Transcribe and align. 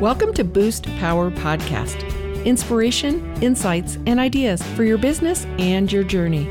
Welcome 0.00 0.32
to 0.34 0.44
Boost 0.44 0.84
Power 0.98 1.28
Podcast 1.28 2.04
inspiration, 2.44 3.42
insights, 3.42 3.98
and 4.06 4.20
ideas 4.20 4.62
for 4.76 4.84
your 4.84 4.96
business 4.96 5.44
and 5.58 5.90
your 5.90 6.04
journey. 6.04 6.44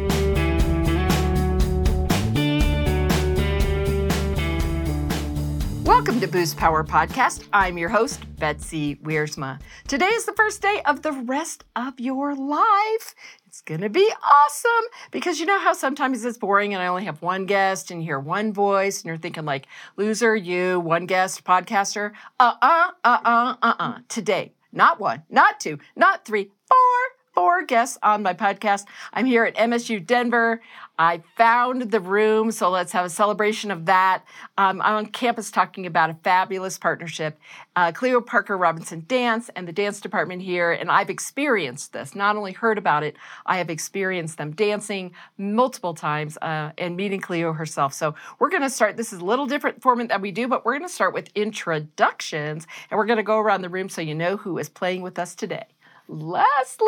Welcome 5.85 6.19
to 6.19 6.27
Boost 6.27 6.57
Power 6.57 6.83
Podcast. 6.83 7.47
I'm 7.53 7.77
your 7.77 7.87
host, 7.87 8.19
Betsy 8.37 8.97
Wiersma. 8.97 9.61
Today 9.87 10.07
is 10.07 10.25
the 10.25 10.33
first 10.33 10.61
day 10.61 10.81
of 10.85 11.01
the 11.01 11.13
rest 11.13 11.63
of 11.77 11.97
your 12.01 12.35
life. 12.35 13.15
It's 13.47 13.61
going 13.61 13.79
to 13.79 13.89
be 13.89 14.11
awesome 14.23 14.89
because 15.09 15.39
you 15.39 15.45
know 15.45 15.57
how 15.57 15.71
sometimes 15.71 16.25
it's 16.25 16.37
boring 16.37 16.73
and 16.73 16.83
I 16.83 16.87
only 16.87 17.05
have 17.05 17.21
one 17.21 17.45
guest 17.45 17.89
and 17.89 18.01
you 18.01 18.07
hear 18.07 18.19
one 18.19 18.51
voice 18.51 18.97
and 18.97 19.05
you're 19.05 19.15
thinking 19.17 19.45
like, 19.45 19.67
loser, 19.95 20.35
you, 20.35 20.81
one 20.81 21.05
guest, 21.05 21.45
podcaster. 21.45 22.11
Uh-uh, 22.41 22.91
uh-uh, 23.05 23.55
uh-uh. 23.61 23.99
Today, 24.09 24.51
not 24.73 24.99
one, 24.99 25.23
not 25.29 25.61
two, 25.61 25.79
not 25.95 26.25
three, 26.25 26.51
four 26.67 27.16
four 27.37 27.63
guests 27.63 27.99
on 28.01 28.23
my 28.23 28.33
podcast. 28.33 28.85
I'm 29.13 29.27
here 29.27 29.45
at 29.45 29.55
MSU 29.57 30.03
Denver. 30.03 30.59
I 30.97 31.21
found 31.35 31.91
the 31.91 31.99
room, 31.99 32.49
so 32.51 32.71
let's 32.71 32.91
have 32.93 33.05
a 33.05 33.11
celebration 33.11 33.69
of 33.69 33.85
that. 33.85 34.23
Um, 34.57 34.81
I'm 34.81 34.95
on 34.95 35.05
campus 35.05 35.51
talking 35.51 35.85
about 35.85 36.09
a 36.09 36.15
fabulous 36.23 36.79
partnership, 36.79 37.37
uh, 37.75 37.91
Cleo 37.91 38.21
Parker 38.21 38.57
Robinson 38.57 39.05
Dance 39.07 39.51
and 39.55 39.67
the 39.67 39.71
dance 39.71 40.01
department 40.01 40.41
here, 40.41 40.71
and 40.71 40.89
I've 40.89 41.11
experienced 41.11 41.93
this. 41.93 42.15
Not 42.15 42.37
only 42.37 42.53
heard 42.53 42.79
about 42.79 43.03
it, 43.03 43.15
I 43.45 43.59
have 43.59 43.69
experienced 43.69 44.39
them 44.39 44.53
dancing 44.53 45.11
multiple 45.37 45.93
times 45.93 46.39
uh, 46.41 46.71
and 46.79 46.97
meeting 46.97 47.21
Cleo 47.21 47.53
herself. 47.53 47.93
So 47.93 48.15
we're 48.39 48.49
going 48.49 48.63
to 48.63 48.69
start. 48.71 48.97
This 48.97 49.13
is 49.13 49.19
a 49.19 49.25
little 49.25 49.45
different 49.45 49.83
format 49.83 50.07
that 50.07 50.21
we 50.21 50.31
do, 50.31 50.47
but 50.47 50.65
we're 50.65 50.79
going 50.79 50.89
to 50.89 50.95
start 50.95 51.13
with 51.13 51.29
introductions, 51.35 52.65
and 52.89 52.97
we're 52.97 53.05
going 53.05 53.17
to 53.17 53.23
go 53.23 53.37
around 53.37 53.61
the 53.61 53.69
room 53.69 53.89
so 53.89 54.01
you 54.01 54.15
know 54.15 54.37
who 54.37 54.57
is 54.57 54.69
playing 54.69 55.03
with 55.03 55.19
us 55.19 55.35
today. 55.35 55.65
Leslie, 56.07 56.87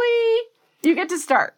you 0.81 0.95
get 0.95 1.09
to 1.09 1.17
start. 1.17 1.55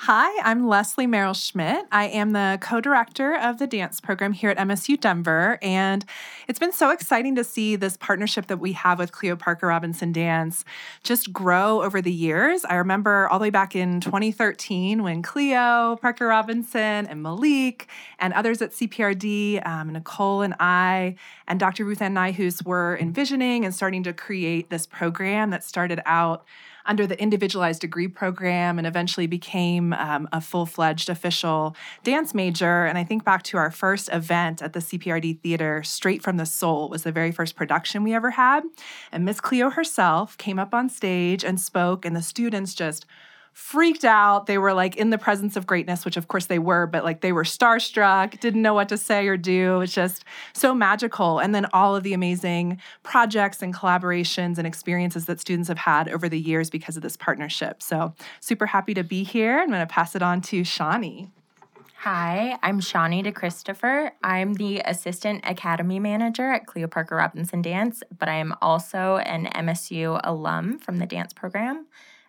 Hi, 0.00 0.42
I'm 0.42 0.68
Leslie 0.68 1.06
Merrill 1.06 1.32
Schmidt. 1.32 1.86
I 1.90 2.04
am 2.08 2.32
the 2.32 2.58
co 2.60 2.82
director 2.82 3.34
of 3.34 3.58
the 3.58 3.66
dance 3.66 3.98
program 3.98 4.34
here 4.34 4.50
at 4.50 4.58
MSU 4.58 5.00
Denver. 5.00 5.58
And 5.62 6.04
it's 6.48 6.58
been 6.58 6.72
so 6.72 6.90
exciting 6.90 7.34
to 7.36 7.44
see 7.44 7.76
this 7.76 7.96
partnership 7.96 8.48
that 8.48 8.58
we 8.58 8.72
have 8.72 8.98
with 8.98 9.12
Cleo 9.12 9.36
Parker 9.36 9.68
Robinson 9.68 10.12
Dance 10.12 10.66
just 11.02 11.32
grow 11.32 11.82
over 11.82 12.02
the 12.02 12.12
years. 12.12 12.66
I 12.66 12.74
remember 12.74 13.26
all 13.28 13.38
the 13.38 13.44
way 13.44 13.50
back 13.50 13.74
in 13.74 14.00
2013 14.00 15.02
when 15.02 15.22
Cleo, 15.22 15.96
Parker 16.02 16.26
Robinson, 16.26 17.06
and 17.06 17.22
Malik, 17.22 17.88
and 18.18 18.34
others 18.34 18.60
at 18.60 18.72
CPRD, 18.72 19.66
um, 19.66 19.94
Nicole 19.94 20.42
and 20.42 20.54
I, 20.60 21.14
and 21.48 21.58
Dr. 21.58 21.86
Ruth 21.86 22.02
Ann 22.02 22.14
Nyhus 22.14 22.66
were 22.66 22.98
envisioning 23.00 23.64
and 23.64 23.74
starting 23.74 24.02
to 24.02 24.12
create 24.12 24.68
this 24.68 24.86
program 24.86 25.50
that 25.50 25.64
started 25.64 26.02
out 26.04 26.44
under 26.86 27.06
the 27.06 27.20
individualized 27.20 27.80
degree 27.80 28.08
program 28.08 28.78
and 28.78 28.86
eventually 28.86 29.26
became 29.26 29.92
um, 29.92 30.28
a 30.32 30.40
full 30.40 30.66
fledged 30.66 31.08
official 31.08 31.76
dance 32.04 32.34
major. 32.34 32.84
And 32.84 32.96
I 32.96 33.04
think 33.04 33.24
back 33.24 33.42
to 33.44 33.56
our 33.56 33.70
first 33.70 34.08
event 34.12 34.62
at 34.62 34.72
the 34.72 34.80
CPRD 34.80 35.40
Theater, 35.40 35.82
Straight 35.82 36.22
from 36.22 36.36
the 36.36 36.46
Soul 36.46 36.88
was 36.88 37.02
the 37.02 37.12
very 37.12 37.32
first 37.32 37.56
production 37.56 38.02
we 38.02 38.14
ever 38.14 38.30
had. 38.30 38.62
And 39.12 39.24
Miss 39.24 39.40
Cleo 39.40 39.70
herself 39.70 40.36
came 40.38 40.58
up 40.58 40.74
on 40.74 40.88
stage 40.88 41.44
and 41.44 41.60
spoke, 41.60 42.04
and 42.04 42.14
the 42.14 42.22
students 42.22 42.74
just 42.74 43.06
freaked 43.56 44.04
out. 44.04 44.44
They 44.44 44.58
were 44.58 44.74
like 44.74 44.96
in 44.96 45.08
the 45.08 45.16
presence 45.16 45.56
of 45.56 45.66
greatness, 45.66 46.04
which 46.04 46.18
of 46.18 46.28
course 46.28 46.44
they 46.44 46.58
were, 46.58 46.86
but 46.86 47.04
like 47.04 47.22
they 47.22 47.32
were 47.32 47.42
starstruck, 47.42 48.38
didn't 48.38 48.60
know 48.60 48.74
what 48.74 48.90
to 48.90 48.98
say 48.98 49.26
or 49.28 49.38
do. 49.38 49.80
It's 49.80 49.94
just 49.94 50.26
so 50.52 50.74
magical. 50.74 51.38
And 51.38 51.54
then 51.54 51.66
all 51.72 51.96
of 51.96 52.02
the 52.02 52.12
amazing 52.12 52.78
projects 53.02 53.62
and 53.62 53.74
collaborations 53.74 54.58
and 54.58 54.66
experiences 54.66 55.24
that 55.24 55.40
students 55.40 55.68
have 55.68 55.78
had 55.78 56.06
over 56.10 56.28
the 56.28 56.38
years 56.38 56.68
because 56.68 56.96
of 56.96 57.02
this 57.02 57.16
partnership. 57.16 57.82
So 57.82 58.12
super 58.40 58.66
happy 58.66 58.92
to 58.92 59.02
be 59.02 59.24
here. 59.24 59.58
I'm 59.58 59.68
going 59.68 59.80
to 59.80 59.86
pass 59.86 60.14
it 60.14 60.20
on 60.20 60.42
to 60.42 60.62
Shawnee. 60.62 61.30
Hi, 62.00 62.58
I'm 62.62 62.78
Shawnee 62.78 63.22
DeChristopher. 63.22 64.10
I'm 64.22 64.52
the 64.52 64.80
Assistant 64.84 65.40
Academy 65.44 65.98
Manager 65.98 66.52
at 66.52 66.66
Cleo 66.66 66.88
Parker 66.88 67.16
Robinson 67.16 67.62
Dance, 67.62 68.02
but 68.18 68.28
I 68.28 68.34
am 68.34 68.54
also 68.60 69.16
an 69.16 69.46
MSU 69.46 70.20
alum 70.22 70.78
from 70.78 70.98
the 70.98 71.06
dance 71.06 71.32
program 71.32 71.86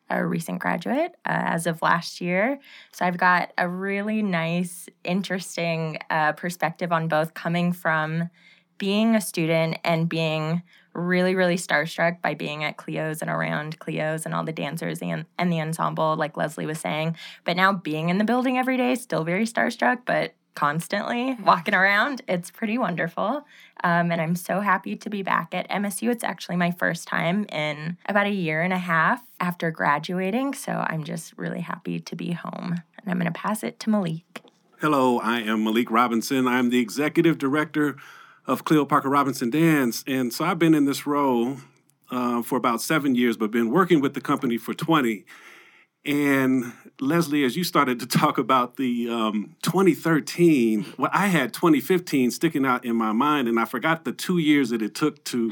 a 0.09 0.25
recent 0.25 0.59
graduate 0.59 1.15
uh, 1.25 1.43
as 1.55 1.67
of 1.67 1.81
last 1.81 2.21
year. 2.21 2.59
So 2.91 3.05
I've 3.05 3.17
got 3.17 3.51
a 3.57 3.67
really 3.67 4.21
nice, 4.21 4.87
interesting 5.03 5.97
uh, 6.09 6.33
perspective 6.33 6.91
on 6.91 7.07
both 7.07 7.33
coming 7.33 7.73
from 7.73 8.29
being 8.77 9.15
a 9.15 9.21
student 9.21 9.77
and 9.83 10.07
being 10.07 10.61
really, 10.93 11.35
really 11.35 11.57
starstruck 11.57 12.21
by 12.21 12.33
being 12.33 12.63
at 12.63 12.77
Cleo's 12.77 13.21
and 13.21 13.29
around 13.29 13.79
Cleo's 13.79 14.25
and 14.25 14.33
all 14.33 14.43
the 14.43 14.51
dancers 14.51 15.01
and, 15.01 15.25
and 15.37 15.51
the 15.51 15.61
ensemble, 15.61 16.15
like 16.15 16.37
Leslie 16.37 16.65
was 16.65 16.79
saying. 16.79 17.15
But 17.43 17.55
now 17.55 17.73
being 17.73 18.09
in 18.09 18.17
the 18.17 18.23
building 18.23 18.57
every 18.57 18.77
day, 18.77 18.95
still 18.95 19.23
very 19.23 19.45
starstruck, 19.45 19.99
but 20.05 20.33
constantly 20.57 21.37
walking 21.45 21.75
around. 21.75 22.23
It's 22.27 22.49
pretty 22.49 22.79
wonderful. 22.79 23.45
Um, 23.83 24.11
and 24.11 24.19
I'm 24.19 24.35
so 24.35 24.59
happy 24.59 24.95
to 24.95 25.07
be 25.07 25.21
back 25.21 25.53
at 25.53 25.69
MSU. 25.69 26.09
It's 26.09 26.23
actually 26.23 26.55
my 26.55 26.71
first 26.71 27.07
time 27.07 27.45
in 27.51 27.95
about 28.09 28.25
a 28.25 28.31
year 28.31 28.63
and 28.63 28.73
a 28.73 28.79
half 28.79 29.21
after 29.39 29.69
graduating. 29.69 30.55
So 30.55 30.71
I'm 30.71 31.03
just 31.03 31.37
really 31.37 31.61
happy 31.61 31.99
to 31.99 32.15
be 32.15 32.31
home. 32.31 32.81
And 32.97 33.07
I'm 33.07 33.19
going 33.19 33.31
to 33.31 33.39
pass 33.39 33.63
it 33.63 33.79
to 33.81 33.91
Malik. 33.91 34.41
Hello, 34.81 35.19
I 35.19 35.41
am 35.41 35.63
Malik 35.63 35.91
Robinson. 35.91 36.47
I'm 36.47 36.71
the 36.71 36.79
executive 36.79 37.37
director 37.37 37.95
of 38.47 38.65
Cleo 38.65 38.83
Parker 38.83 39.09
Robinson 39.09 39.51
Dance. 39.51 40.03
And 40.07 40.33
so 40.33 40.43
I've 40.43 40.57
been 40.57 40.73
in 40.73 40.85
this 40.85 41.05
role 41.05 41.57
uh, 42.09 42.41
for 42.41 42.57
about 42.57 42.81
seven 42.81 43.13
years, 43.13 43.37
but 43.37 43.51
been 43.51 43.69
working 43.69 44.01
with 44.01 44.15
the 44.15 44.21
company 44.21 44.57
for 44.57 44.73
20. 44.73 45.23
And 46.07 46.71
Leslie, 47.01 47.43
as 47.43 47.57
you 47.57 47.65
started 47.65 47.99
to 47.99 48.07
talk 48.07 48.37
about 48.37 48.77
the 48.77 49.09
um, 49.09 49.57
2013, 49.61 50.93
well, 50.97 51.11
I 51.13 51.27
had 51.27 51.53
2015 51.53 52.31
sticking 52.31 52.65
out 52.65 52.85
in 52.85 52.95
my 52.95 53.11
mind, 53.11 53.49
and 53.49 53.59
I 53.59 53.65
forgot 53.65 54.05
the 54.05 54.13
two 54.13 54.37
years 54.37 54.69
that 54.69 54.81
it 54.81 54.95
took 54.95 55.21
to 55.25 55.51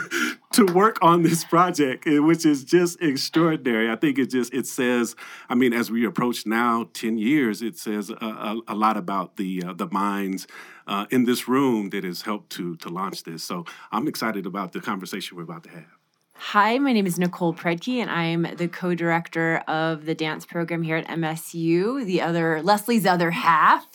to 0.52 0.66
work 0.74 0.98
on 1.02 1.22
this 1.22 1.44
project, 1.44 2.06
eh, 2.08 2.18
which 2.18 2.44
is 2.44 2.64
just 2.64 3.00
extraordinary. 3.00 3.88
I 3.88 3.94
think 3.94 4.18
it 4.18 4.26
just 4.26 4.52
it 4.52 4.66
says, 4.66 5.14
I 5.48 5.54
mean, 5.54 5.72
as 5.72 5.88
we 5.88 6.04
approach 6.04 6.46
now 6.46 6.90
10 6.94 7.16
years, 7.16 7.62
it 7.62 7.78
says 7.78 8.10
a, 8.10 8.14
a, 8.14 8.60
a 8.68 8.74
lot 8.74 8.96
about 8.96 9.36
the 9.36 9.62
uh, 9.62 9.72
the 9.72 9.88
minds 9.88 10.48
uh, 10.88 11.06
in 11.10 11.26
this 11.26 11.46
room 11.46 11.90
that 11.90 12.02
has 12.02 12.22
helped 12.22 12.50
to 12.50 12.74
to 12.78 12.88
launch 12.88 13.22
this. 13.22 13.44
So 13.44 13.66
I'm 13.92 14.08
excited 14.08 14.46
about 14.46 14.72
the 14.72 14.80
conversation 14.80 15.36
we're 15.36 15.44
about 15.44 15.62
to 15.62 15.70
have. 15.70 16.01
Hi, 16.46 16.76
my 16.76 16.92
name 16.92 17.06
is 17.06 17.20
Nicole 17.20 17.54
Predke, 17.54 18.02
and 18.02 18.10
I'm 18.10 18.56
the 18.56 18.66
co 18.66 18.96
director 18.96 19.58
of 19.68 20.06
the 20.06 20.14
dance 20.14 20.44
program 20.44 20.82
here 20.82 20.96
at 20.96 21.06
MSU, 21.06 22.04
the 22.04 22.20
other, 22.20 22.60
Leslie's 22.60 23.06
other 23.06 23.30
half. 23.30 23.86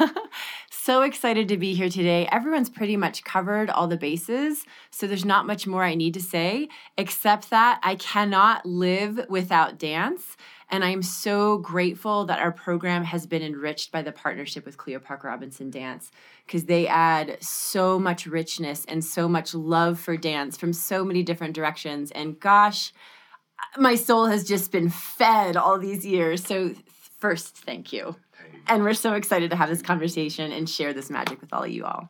so 0.70 1.02
excited 1.02 1.46
to 1.48 1.56
be 1.56 1.74
here 1.74 1.88
today. 1.88 2.28
Everyone's 2.32 2.68
pretty 2.68 2.96
much 2.96 3.22
covered 3.22 3.70
all 3.70 3.86
the 3.86 3.96
bases, 3.96 4.66
so 4.90 5.06
there's 5.06 5.24
not 5.24 5.46
much 5.46 5.68
more 5.68 5.84
I 5.84 5.94
need 5.94 6.12
to 6.14 6.20
say, 6.20 6.68
except 6.98 7.50
that 7.50 7.78
I 7.84 7.94
cannot 7.94 8.66
live 8.66 9.24
without 9.28 9.78
dance. 9.78 10.36
And 10.68 10.84
I'm 10.84 11.02
so 11.02 11.58
grateful 11.58 12.24
that 12.26 12.40
our 12.40 12.50
program 12.50 13.04
has 13.04 13.26
been 13.26 13.42
enriched 13.42 13.92
by 13.92 14.02
the 14.02 14.10
partnership 14.10 14.66
with 14.66 14.76
Cleo 14.76 14.98
Parker 14.98 15.28
Robinson 15.28 15.70
Dance 15.70 16.10
because 16.44 16.64
they 16.64 16.88
add 16.88 17.38
so 17.40 17.98
much 17.98 18.26
richness 18.26 18.84
and 18.86 19.04
so 19.04 19.28
much 19.28 19.54
love 19.54 20.00
for 20.00 20.16
dance 20.16 20.56
from 20.56 20.72
so 20.72 21.04
many 21.04 21.22
different 21.22 21.54
directions. 21.54 22.10
And 22.10 22.40
gosh, 22.40 22.92
my 23.78 23.94
soul 23.94 24.26
has 24.26 24.44
just 24.44 24.72
been 24.72 24.90
fed 24.90 25.56
all 25.56 25.78
these 25.78 26.04
years. 26.04 26.44
So, 26.44 26.74
first, 27.20 27.56
thank 27.56 27.92
you. 27.92 28.16
And 28.66 28.82
we're 28.82 28.94
so 28.94 29.14
excited 29.14 29.50
to 29.50 29.56
have 29.56 29.68
this 29.68 29.82
conversation 29.82 30.50
and 30.50 30.68
share 30.68 30.92
this 30.92 31.10
magic 31.10 31.40
with 31.40 31.52
all 31.52 31.62
of 31.62 31.70
you 31.70 31.84
all. 31.84 32.08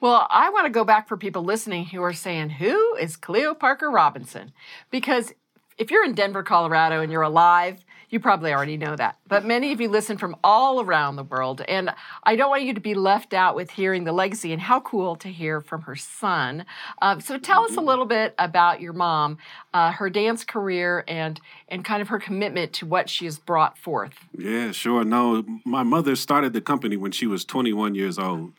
Well, 0.00 0.26
I 0.28 0.50
want 0.50 0.66
to 0.66 0.70
go 0.70 0.84
back 0.84 1.08
for 1.08 1.16
people 1.16 1.44
listening 1.44 1.86
who 1.86 2.02
are 2.02 2.12
saying, 2.12 2.50
Who 2.50 2.96
is 2.96 3.16
Cleo 3.16 3.54
Parker 3.54 3.90
Robinson? 3.90 4.52
Because 4.90 5.32
if 5.78 5.90
you're 5.90 6.04
in 6.04 6.14
Denver, 6.14 6.42
Colorado, 6.42 7.00
and 7.00 7.10
you're 7.10 7.22
alive, 7.22 7.84
you 8.14 8.20
probably 8.20 8.52
already 8.52 8.76
know 8.76 8.94
that. 8.94 9.18
But 9.26 9.44
many 9.44 9.72
of 9.72 9.80
you 9.80 9.88
listen 9.88 10.16
from 10.18 10.36
all 10.44 10.80
around 10.80 11.16
the 11.16 11.24
world. 11.24 11.62
And 11.66 11.90
I 12.22 12.36
don't 12.36 12.48
want 12.48 12.62
you 12.62 12.72
to 12.72 12.80
be 12.80 12.94
left 12.94 13.34
out 13.34 13.56
with 13.56 13.72
hearing 13.72 14.04
the 14.04 14.12
legacy 14.12 14.52
and 14.52 14.62
how 14.62 14.78
cool 14.80 15.16
to 15.16 15.28
hear 15.28 15.60
from 15.60 15.82
her 15.82 15.96
son. 15.96 16.64
Uh, 17.02 17.18
so 17.18 17.38
tell 17.38 17.64
us 17.64 17.72
a 17.72 17.74
mm-hmm. 17.74 17.88
little 17.88 18.06
bit 18.06 18.32
about 18.38 18.80
your 18.80 18.92
mom, 18.92 19.38
uh, 19.74 19.90
her 19.90 20.08
dance 20.08 20.44
career, 20.44 21.02
and, 21.08 21.40
and 21.68 21.84
kind 21.84 22.00
of 22.00 22.06
her 22.08 22.20
commitment 22.20 22.72
to 22.74 22.86
what 22.86 23.10
she 23.10 23.24
has 23.24 23.36
brought 23.36 23.76
forth. 23.76 24.14
Yeah, 24.38 24.70
sure. 24.70 25.04
No, 25.04 25.44
my 25.64 25.82
mother 25.82 26.14
started 26.14 26.52
the 26.52 26.60
company 26.60 26.96
when 26.96 27.10
she 27.10 27.26
was 27.26 27.44
21 27.44 27.96
years 27.96 28.16
old. 28.16 28.52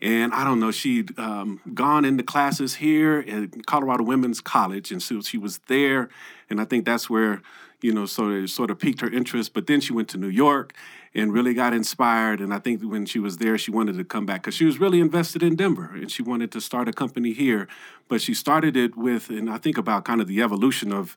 And 0.00 0.32
I 0.32 0.42
don't 0.42 0.58
know, 0.58 0.70
she'd 0.70 1.18
um, 1.18 1.60
gone 1.74 2.06
into 2.06 2.22
classes 2.22 2.76
here 2.76 3.22
at 3.28 3.66
Colorado 3.66 4.04
Women's 4.04 4.40
College. 4.40 4.90
And 4.90 5.02
so 5.02 5.20
she 5.20 5.36
was 5.36 5.58
there. 5.68 6.08
And 6.48 6.58
I 6.58 6.64
think 6.64 6.86
that's 6.86 7.10
where 7.10 7.42
you 7.82 7.92
know, 7.92 8.06
sort 8.06 8.32
of 8.32 8.50
sort 8.50 8.70
of 8.70 8.78
piqued 8.78 9.00
her 9.00 9.10
interest. 9.10 9.54
But 9.54 9.66
then 9.66 9.80
she 9.80 9.92
went 9.92 10.08
to 10.10 10.18
New 10.18 10.28
York 10.28 10.74
and 11.14 11.32
really 11.32 11.54
got 11.54 11.72
inspired. 11.72 12.40
And 12.40 12.54
I 12.54 12.58
think 12.58 12.82
when 12.82 13.06
she 13.06 13.18
was 13.18 13.38
there, 13.38 13.58
she 13.58 13.70
wanted 13.70 13.96
to 13.96 14.04
come 14.04 14.26
back 14.26 14.42
because 14.42 14.54
she 14.54 14.64
was 14.64 14.78
really 14.78 15.00
invested 15.00 15.42
in 15.42 15.56
Denver 15.56 15.90
and 15.94 16.10
she 16.10 16.22
wanted 16.22 16.52
to 16.52 16.60
start 16.60 16.88
a 16.88 16.92
company 16.92 17.32
here. 17.32 17.68
But 18.08 18.20
she 18.20 18.34
started 18.34 18.76
it 18.76 18.96
with, 18.96 19.28
and 19.28 19.50
I 19.50 19.58
think 19.58 19.76
about 19.76 20.04
kind 20.04 20.20
of 20.20 20.28
the 20.28 20.40
evolution 20.42 20.92
of 20.92 21.16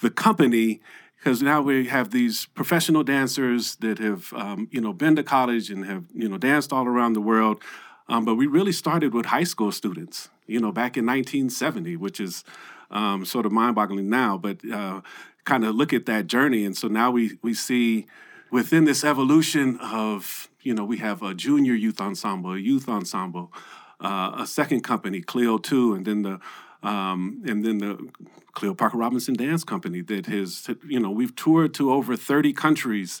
the 0.00 0.10
company 0.10 0.80
because 1.18 1.42
now 1.42 1.60
we 1.60 1.86
have 1.86 2.10
these 2.10 2.46
professional 2.46 3.02
dancers 3.02 3.76
that 3.76 3.98
have 3.98 4.32
um, 4.34 4.68
you 4.70 4.80
know 4.80 4.92
been 4.92 5.16
to 5.16 5.22
college 5.22 5.70
and 5.70 5.84
have 5.84 6.04
you 6.14 6.28
know 6.28 6.38
danced 6.38 6.72
all 6.72 6.86
around 6.86 7.14
the 7.14 7.20
world 7.20 7.60
um, 8.08 8.24
but 8.24 8.36
we 8.36 8.46
really 8.46 8.72
started 8.72 9.12
with 9.12 9.26
high 9.26 9.44
school 9.44 9.72
students 9.72 10.28
you 10.46 10.60
know 10.60 10.72
back 10.72 10.96
in 10.96 11.04
1970 11.04 11.96
which 11.96 12.20
is 12.20 12.44
um, 12.90 13.24
sort 13.24 13.44
of 13.44 13.52
mind-boggling 13.52 14.08
now 14.08 14.38
but 14.38 14.58
uh, 14.72 15.00
kind 15.44 15.64
of 15.64 15.74
look 15.74 15.92
at 15.92 16.06
that 16.06 16.26
journey 16.26 16.64
and 16.64 16.76
so 16.76 16.88
now 16.88 17.10
we 17.10 17.38
we 17.42 17.54
see 17.54 18.06
within 18.50 18.84
this 18.84 19.04
evolution 19.04 19.78
of 19.80 20.48
you 20.62 20.74
know 20.74 20.84
we 20.84 20.98
have 20.98 21.22
a 21.22 21.34
junior 21.34 21.74
youth 21.74 22.00
ensemble 22.00 22.52
a 22.52 22.58
youth 22.58 22.88
ensemble 22.88 23.52
uh, 24.00 24.32
a 24.38 24.46
second 24.46 24.82
company 24.82 25.20
cleo 25.20 25.58
2 25.58 25.94
and 25.94 26.06
then 26.06 26.22
the 26.22 26.40
um, 26.82 27.42
and 27.46 27.64
then 27.64 27.78
the 27.78 28.08
Cleo 28.52 28.74
Parker 28.74 28.96
Robinson 28.96 29.34
Dance 29.34 29.64
Company 29.64 30.00
that 30.02 30.26
has, 30.26 30.68
you 30.86 31.00
know, 31.00 31.10
we've 31.10 31.34
toured 31.34 31.74
to 31.74 31.92
over 31.92 32.16
30 32.16 32.52
countries. 32.52 33.20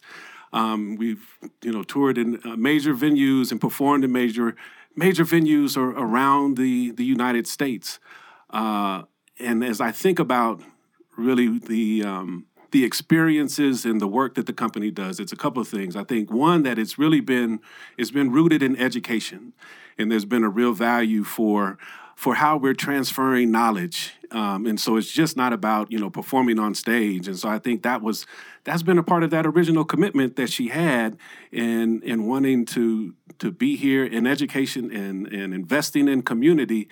Um, 0.52 0.96
we've, 0.96 1.38
you 1.62 1.72
know, 1.72 1.82
toured 1.82 2.18
in 2.18 2.40
uh, 2.44 2.56
major 2.56 2.94
venues 2.94 3.50
and 3.50 3.60
performed 3.60 4.04
in 4.04 4.12
major 4.12 4.56
major 4.96 5.24
venues 5.24 5.76
or 5.76 5.90
around 5.90 6.56
the 6.56 6.90
the 6.92 7.04
United 7.04 7.46
States. 7.46 7.98
Uh, 8.50 9.02
and 9.38 9.62
as 9.62 9.80
I 9.80 9.92
think 9.92 10.18
about 10.18 10.62
really 11.18 11.58
the 11.58 12.04
um, 12.04 12.46
the 12.70 12.84
experiences 12.84 13.84
and 13.84 14.00
the 14.00 14.06
work 14.06 14.34
that 14.34 14.46
the 14.46 14.52
company 14.52 14.90
does, 14.90 15.18
it's 15.20 15.32
a 15.32 15.36
couple 15.36 15.60
of 15.60 15.68
things. 15.68 15.96
I 15.96 16.04
think 16.04 16.30
one 16.30 16.62
that 16.64 16.78
it's 16.78 16.98
really 16.98 17.20
been 17.20 17.60
it's 17.96 18.10
been 18.10 18.30
rooted 18.30 18.62
in 18.62 18.76
education, 18.76 19.52
and 19.96 20.10
there's 20.10 20.24
been 20.24 20.44
a 20.44 20.50
real 20.50 20.72
value 20.72 21.24
for 21.24 21.78
for 22.14 22.34
how 22.34 22.56
we're 22.56 22.74
transferring 22.74 23.48
knowledge. 23.52 24.12
Um, 24.32 24.66
and 24.66 24.80
so 24.80 24.96
it's 24.96 25.12
just 25.12 25.36
not 25.36 25.52
about 25.52 25.90
you 25.92 25.98
know 25.98 26.10
performing 26.10 26.58
on 26.58 26.74
stage. 26.74 27.28
And 27.28 27.38
so 27.38 27.48
I 27.48 27.58
think 27.58 27.82
that 27.84 28.02
was 28.02 28.26
that's 28.64 28.82
been 28.82 28.98
a 28.98 29.02
part 29.02 29.22
of 29.22 29.30
that 29.30 29.46
original 29.46 29.84
commitment 29.84 30.36
that 30.36 30.50
she 30.50 30.68
had 30.68 31.16
in 31.52 32.02
in 32.02 32.26
wanting 32.26 32.66
to 32.66 33.14
to 33.38 33.50
be 33.50 33.76
here 33.76 34.04
in 34.04 34.26
education 34.26 34.90
and 34.94 35.26
and 35.28 35.54
investing 35.54 36.08
in 36.08 36.22
community. 36.22 36.88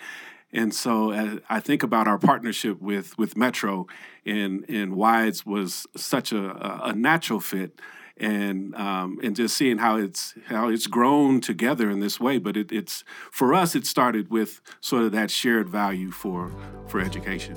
And 0.53 0.73
so 0.73 1.11
uh, 1.11 1.39
I 1.49 1.59
think 1.59 1.83
about 1.83 2.07
our 2.07 2.17
partnership 2.17 2.81
with 2.81 3.17
with 3.17 3.35
Metro 3.37 3.87
and 4.25 4.65
and 4.69 4.95
why 4.95 5.27
it 5.27 5.45
was 5.45 5.85
such 5.95 6.31
a, 6.31 6.85
a 6.85 6.93
natural 6.93 7.39
fit 7.39 7.79
and 8.19 8.75
um, 8.75 9.19
and 9.23 9.35
just 9.35 9.55
seeing 9.57 9.77
how 9.77 9.97
it's 9.97 10.35
how 10.47 10.69
it's 10.69 10.87
grown 10.87 11.41
together 11.41 11.89
in 11.89 11.99
this 11.99 12.19
way. 12.19 12.37
But 12.37 12.57
it, 12.57 12.71
it's 12.71 13.03
for 13.31 13.53
us, 13.53 13.75
it 13.75 13.85
started 13.85 14.29
with 14.29 14.61
sort 14.81 15.03
of 15.03 15.11
that 15.11 15.29
shared 15.31 15.69
value 15.69 16.11
for 16.11 16.51
for 16.87 16.99
education. 16.99 17.55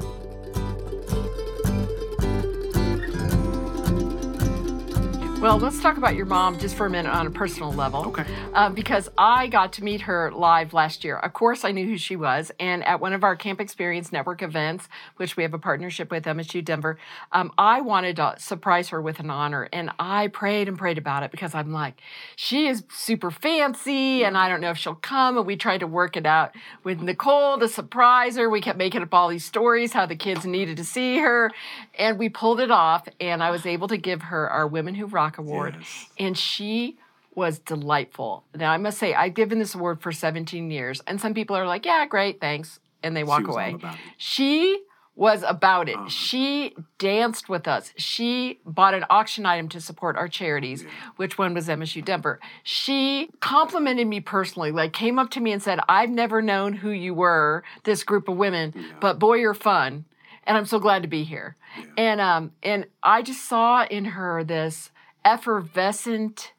Well, 5.41 5.57
let's 5.57 5.81
talk 5.81 5.97
about 5.97 6.17
your 6.17 6.27
mom 6.27 6.59
just 6.59 6.75
for 6.75 6.85
a 6.85 6.91
minute 6.91 7.09
on 7.09 7.27
a 7.27 7.31
personal 7.31 7.73
level. 7.73 8.09
Okay. 8.09 8.27
Uh, 8.53 8.69
because 8.69 9.09
I 9.17 9.47
got 9.47 9.73
to 9.75 9.83
meet 9.83 10.03
her 10.03 10.31
live 10.31 10.75
last 10.75 11.03
year. 11.03 11.17
Of 11.17 11.33
course, 11.33 11.65
I 11.65 11.73
knew 11.73 11.87
who 11.87 11.97
she 11.97 12.15
was. 12.15 12.53
And 12.61 12.85
at 12.85 13.01
one 13.01 13.15
of 13.15 13.25
our 13.25 13.37
Camp 13.37 13.59
Experience 13.59 14.13
Network 14.13 14.43
events, 14.43 14.87
which 15.17 15.39
we 15.39 15.43
have 15.43 15.55
a 15.55 15.59
partnership 15.59 16.11
with 16.11 16.25
MSU 16.25 16.63
Denver, 16.63 16.99
um, 17.33 17.53
I 17.57 17.81
wanted 17.81 18.17
to 18.17 18.35
surprise 18.37 18.91
her 18.91 19.01
with 19.01 19.19
an 19.19 19.31
honor. 19.31 19.67
And 19.73 19.91
I 19.99 20.29
prayed 20.29 20.69
and 20.69 20.77
prayed 20.77 20.99
about 20.99 21.23
it 21.23 21.31
because 21.31 21.55
I'm 21.55 21.73
like, 21.73 22.03
she 22.37 22.67
is 22.67 22.85
super 22.93 23.31
fancy 23.31 24.25
and 24.25 24.37
I 24.37 24.47
don't 24.51 24.61
know 24.61 24.73
if 24.73 24.77
she'll 24.77 24.95
come. 24.95 25.39
And 25.39 25.47
we 25.47 25.57
tried 25.57 25.81
to 25.81 25.87
work 25.87 26.19
it 26.19 26.27
out 26.27 26.55
with 26.85 27.01
Nicole 27.01 27.59
to 27.61 27.67
surprise 27.67 28.37
her. 28.37 28.51
We 28.51 28.61
kept 28.61 28.77
making 28.77 29.01
up 29.01 29.15
all 29.15 29.29
these 29.29 29.47
stories 29.47 29.95
how 29.95 30.05
the 30.05 30.17
kids 30.17 30.45
needed 30.45 30.77
to 30.77 30.85
see 30.85 31.17
her. 31.17 31.51
And 31.99 32.19
we 32.19 32.29
pulled 32.29 32.61
it 32.61 32.71
off. 32.71 33.09
And 33.19 33.43
I 33.43 33.51
was 33.51 33.65
able 33.65 33.89
to 33.89 33.97
give 33.97 34.21
her 34.21 34.47
our 34.51 34.67
Women 34.67 34.97
Who 34.97 35.07
Rock 35.07 35.30
Award. 35.39 35.77
Yes. 35.79 36.07
And 36.19 36.39
she 36.39 36.99
was 37.35 37.59
delightful. 37.59 38.45
Now, 38.55 38.73
I 38.73 38.77
must 38.77 38.99
say, 38.99 39.15
I've 39.15 39.35
given 39.35 39.59
this 39.59 39.75
award 39.75 40.01
for 40.01 40.13
17 40.13 40.71
years, 40.71 41.01
and 41.07 41.21
some 41.21 41.35
people 41.35 41.57
are 41.57 41.67
like, 41.67 41.87
yeah, 41.87 42.05
great, 42.07 42.41
thanks. 42.41 42.81
And 43.03 43.17
they 43.17 43.25
walk 43.25 43.49
all 43.49 43.55
away. 43.55 43.77
She 44.19 44.83
was 45.17 45.43
about 45.47 45.89
it. 45.89 45.97
Uh-huh. 45.97 46.09
She 46.09 46.75
danced 46.99 47.49
with 47.49 47.69
us. 47.69 47.93
She 47.97 48.61
bought 48.65 48.95
an 48.95 49.05
auction 49.11 49.45
item 49.45 49.69
to 49.71 49.81
support 49.81 50.17
our 50.17 50.29
charities, 50.29 50.85
which 51.17 51.37
one 51.37 51.53
was 51.53 51.69
MSU 51.69 52.05
Denver. 52.05 52.41
She 52.63 53.29
complimented 53.41 54.07
me 54.07 54.21
personally, 54.21 54.73
like 54.73 54.93
came 54.93 55.19
up 55.19 55.31
to 55.31 55.41
me 55.41 55.53
and 55.53 55.63
said, 55.63 55.79
I've 55.89 56.11
never 56.11 56.41
known 56.41 56.73
who 56.73 56.91
you 56.91 57.13
were, 57.13 57.65
this 57.85 58.03
group 58.03 58.29
of 58.29 58.37
women, 58.37 58.73
but 59.01 59.19
boy, 59.19 59.35
you're 59.35 59.53
fun. 59.53 60.07
And 60.45 60.57
I'm 60.57 60.65
so 60.65 60.79
glad 60.79 61.03
to 61.03 61.09
be 61.09 61.23
here. 61.23 61.57
And 61.99 62.21
um, 62.21 62.53
and 62.63 62.87
I 63.03 63.21
just 63.23 63.47
saw 63.47 63.85
in 63.85 64.07
her 64.07 64.43
this 64.43 64.91
effervescent 65.25 66.53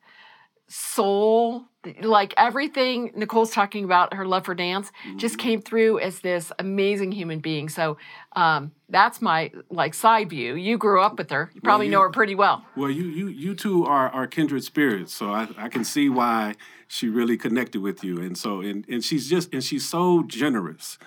soul 0.67 1.65
like 2.03 2.33
everything 2.37 3.11
nicole's 3.15 3.49
talking 3.51 3.83
about 3.83 4.13
her 4.13 4.25
love 4.25 4.45
for 4.45 4.53
dance 4.55 4.91
just 5.17 5.33
Mm-hmm. 5.35 5.41
came 5.47 5.61
through 5.61 5.99
as 5.99 6.19
this 6.21 6.51
amazing 6.59 7.11
human 7.11 7.39
being. 7.39 7.67
So 7.69 7.97
um, 8.35 8.71
that's 8.87 9.19
my 9.21 9.51
like 9.69 9.93
side 9.95 10.29
view. 10.29 10.53
You 10.55 10.77
grew 10.77 11.01
up 11.01 11.17
with 11.17 11.29
her. 11.31 11.49
You 11.55 11.61
probably 11.61 11.87
you- 11.87 11.91
know 11.93 12.01
her 12.01 12.09
pretty 12.11 12.35
well. 12.35 12.63
Well, 12.77 12.89
you 12.91 13.03
you 13.05 13.27
you 13.27 13.55
two 13.55 13.83
are 13.83 14.09
are 14.09 14.27
kindred 14.27 14.63
spirits, 14.63 15.11
so 15.13 15.31
I, 15.31 15.47
I 15.57 15.67
can 15.69 15.83
see 15.83 16.07
why 16.07 16.53
she 16.87 17.09
really 17.09 17.35
connected 17.35 17.81
with 17.81 18.03
you, 18.03 18.19
and 18.21 18.37
so 18.37 18.61
and 18.61 18.85
and 18.87 19.03
she's 19.03 19.27
just 19.27 19.51
and 19.53 19.63
she's 19.63 19.89
so 19.89 20.21
generous, 20.23 20.99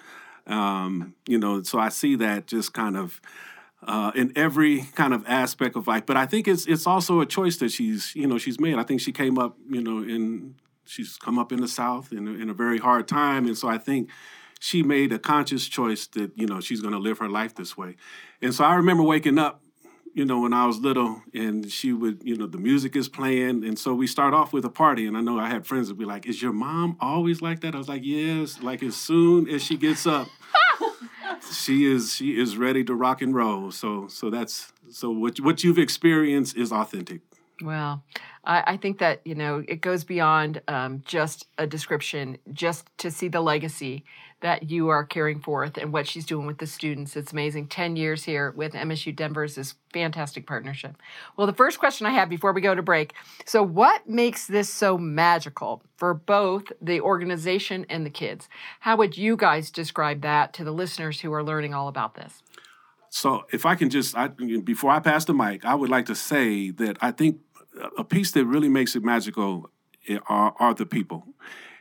um, 0.48 1.14
you 1.28 1.38
know. 1.38 1.62
So 1.62 1.78
I 1.78 1.88
see 1.90 2.16
that 2.16 2.48
just 2.48 2.72
kind 2.74 2.96
of 2.96 3.20
uh, 3.86 4.12
in 4.14 4.32
every 4.36 4.82
kind 4.94 5.14
of 5.14 5.24
aspect 5.26 5.76
of 5.76 5.86
life. 5.86 6.06
But 6.06 6.16
I 6.16 6.26
think 6.26 6.48
it's 6.48 6.66
it's 6.66 6.86
also 6.86 7.20
a 7.20 7.26
choice 7.26 7.56
that 7.58 7.70
she's 7.70 8.14
you 8.14 8.26
know 8.26 8.38
she's 8.38 8.60
made. 8.60 8.76
I 8.76 8.82
think 8.82 9.00
she 9.00 9.12
came 9.12 9.38
up 9.38 9.56
you 9.68 9.82
know 9.82 9.98
in 9.98 10.56
she's 10.84 11.16
come 11.16 11.38
up 11.38 11.52
in 11.52 11.60
the 11.60 11.68
South 11.68 12.12
in 12.12 12.28
in 12.40 12.50
a 12.50 12.54
very 12.54 12.78
hard 12.78 13.08
time, 13.08 13.46
and 13.46 13.56
so 13.56 13.68
I 13.68 13.78
think 13.78 14.10
she 14.60 14.82
made 14.82 15.12
a 15.12 15.18
conscious 15.18 15.66
choice 15.66 16.06
that 16.08 16.32
you 16.36 16.46
know 16.46 16.60
she's 16.60 16.80
going 16.80 16.94
to 16.94 17.00
live 17.00 17.18
her 17.18 17.28
life 17.28 17.54
this 17.54 17.76
way. 17.76 17.96
And 18.42 18.54
so 18.54 18.64
I 18.64 18.74
remember 18.74 19.02
waking 19.02 19.38
up 19.38 19.64
you 20.14 20.24
know, 20.24 20.40
when 20.40 20.52
I 20.52 20.64
was 20.64 20.78
little, 20.78 21.22
and 21.34 21.70
she 21.70 21.92
would, 21.92 22.20
you 22.22 22.36
know, 22.36 22.46
the 22.46 22.58
music 22.58 22.94
is 22.94 23.08
playing, 23.08 23.64
and 23.64 23.76
so 23.76 23.92
we 23.94 24.06
start 24.06 24.32
off 24.32 24.52
with 24.52 24.64
a 24.64 24.70
party, 24.70 25.06
and 25.06 25.16
I 25.16 25.20
know 25.20 25.40
I 25.40 25.48
had 25.48 25.66
friends 25.66 25.88
that 25.88 25.98
be 25.98 26.04
like, 26.04 26.24
"Is 26.24 26.40
your 26.40 26.52
mom 26.52 26.96
always 27.00 27.42
like 27.42 27.60
that?" 27.60 27.74
I 27.74 27.78
was 27.78 27.88
like, 27.88 28.02
"Yes." 28.04 28.62
Like 28.62 28.84
as 28.84 28.94
soon 28.94 29.48
as 29.48 29.62
she 29.62 29.76
gets 29.76 30.06
up, 30.06 30.28
she 31.56 31.84
is 31.84 32.14
she 32.14 32.38
is 32.38 32.56
ready 32.56 32.84
to 32.84 32.94
rock 32.94 33.22
and 33.22 33.34
roll. 33.34 33.70
So 33.70 34.08
so 34.08 34.30
that's 34.30 34.72
so 34.90 35.10
what 35.10 35.40
what 35.40 35.64
you've 35.64 35.78
experienced 35.78 36.56
is 36.56 36.72
authentic. 36.72 37.20
Well, 37.62 38.02
I, 38.44 38.62
I 38.66 38.76
think 38.76 38.98
that 38.98 39.20
you 39.24 39.34
know 39.34 39.64
it 39.68 39.80
goes 39.80 40.04
beyond 40.04 40.60
um, 40.68 41.02
just 41.04 41.46
a 41.58 41.66
description. 41.66 42.38
Just 42.52 42.86
to 42.98 43.10
see 43.10 43.28
the 43.28 43.40
legacy 43.40 44.04
that 44.44 44.70
you 44.70 44.90
are 44.90 45.06
carrying 45.06 45.40
forth 45.40 45.78
and 45.78 45.90
what 45.90 46.06
she's 46.06 46.26
doing 46.26 46.46
with 46.46 46.58
the 46.58 46.66
students, 46.66 47.16
it's 47.16 47.32
amazing. 47.32 47.66
Ten 47.66 47.96
years 47.96 48.24
here 48.24 48.50
with 48.50 48.74
MSU 48.74 49.16
Denver 49.16 49.44
is 49.44 49.54
this 49.54 49.74
fantastic 49.90 50.46
partnership. 50.46 50.96
Well, 51.34 51.46
the 51.46 51.54
first 51.54 51.78
question 51.78 52.06
I 52.06 52.10
have 52.10 52.28
before 52.28 52.52
we 52.52 52.60
go 52.60 52.74
to 52.74 52.82
break. 52.82 53.14
So, 53.46 53.62
what 53.62 54.06
makes 54.06 54.46
this 54.46 54.68
so 54.68 54.98
magical 54.98 55.82
for 55.96 56.12
both 56.12 56.64
the 56.82 57.00
organization 57.00 57.86
and 57.88 58.04
the 58.04 58.10
kids? 58.10 58.50
How 58.80 58.98
would 58.98 59.16
you 59.16 59.34
guys 59.34 59.70
describe 59.70 60.20
that 60.20 60.52
to 60.52 60.62
the 60.64 60.72
listeners 60.72 61.20
who 61.20 61.32
are 61.32 61.42
learning 61.42 61.72
all 61.72 61.88
about 61.88 62.14
this? 62.14 62.42
So 63.08 63.46
if 63.50 63.64
I 63.64 63.76
can 63.76 63.88
just, 63.88 64.14
I, 64.14 64.26
before 64.26 64.90
I 64.90 64.98
pass 64.98 65.24
the 65.24 65.32
mic, 65.32 65.64
I 65.64 65.74
would 65.74 65.88
like 65.88 66.06
to 66.06 66.14
say 66.14 66.70
that 66.72 66.98
I 67.00 67.12
think 67.12 67.38
a 67.96 68.04
piece 68.04 68.32
that 68.32 68.44
really 68.44 68.68
makes 68.68 68.94
it 68.94 69.04
magical 69.04 69.70
eh, 70.08 70.18
are, 70.28 70.52
are 70.58 70.74
the 70.74 70.84
people. 70.84 71.24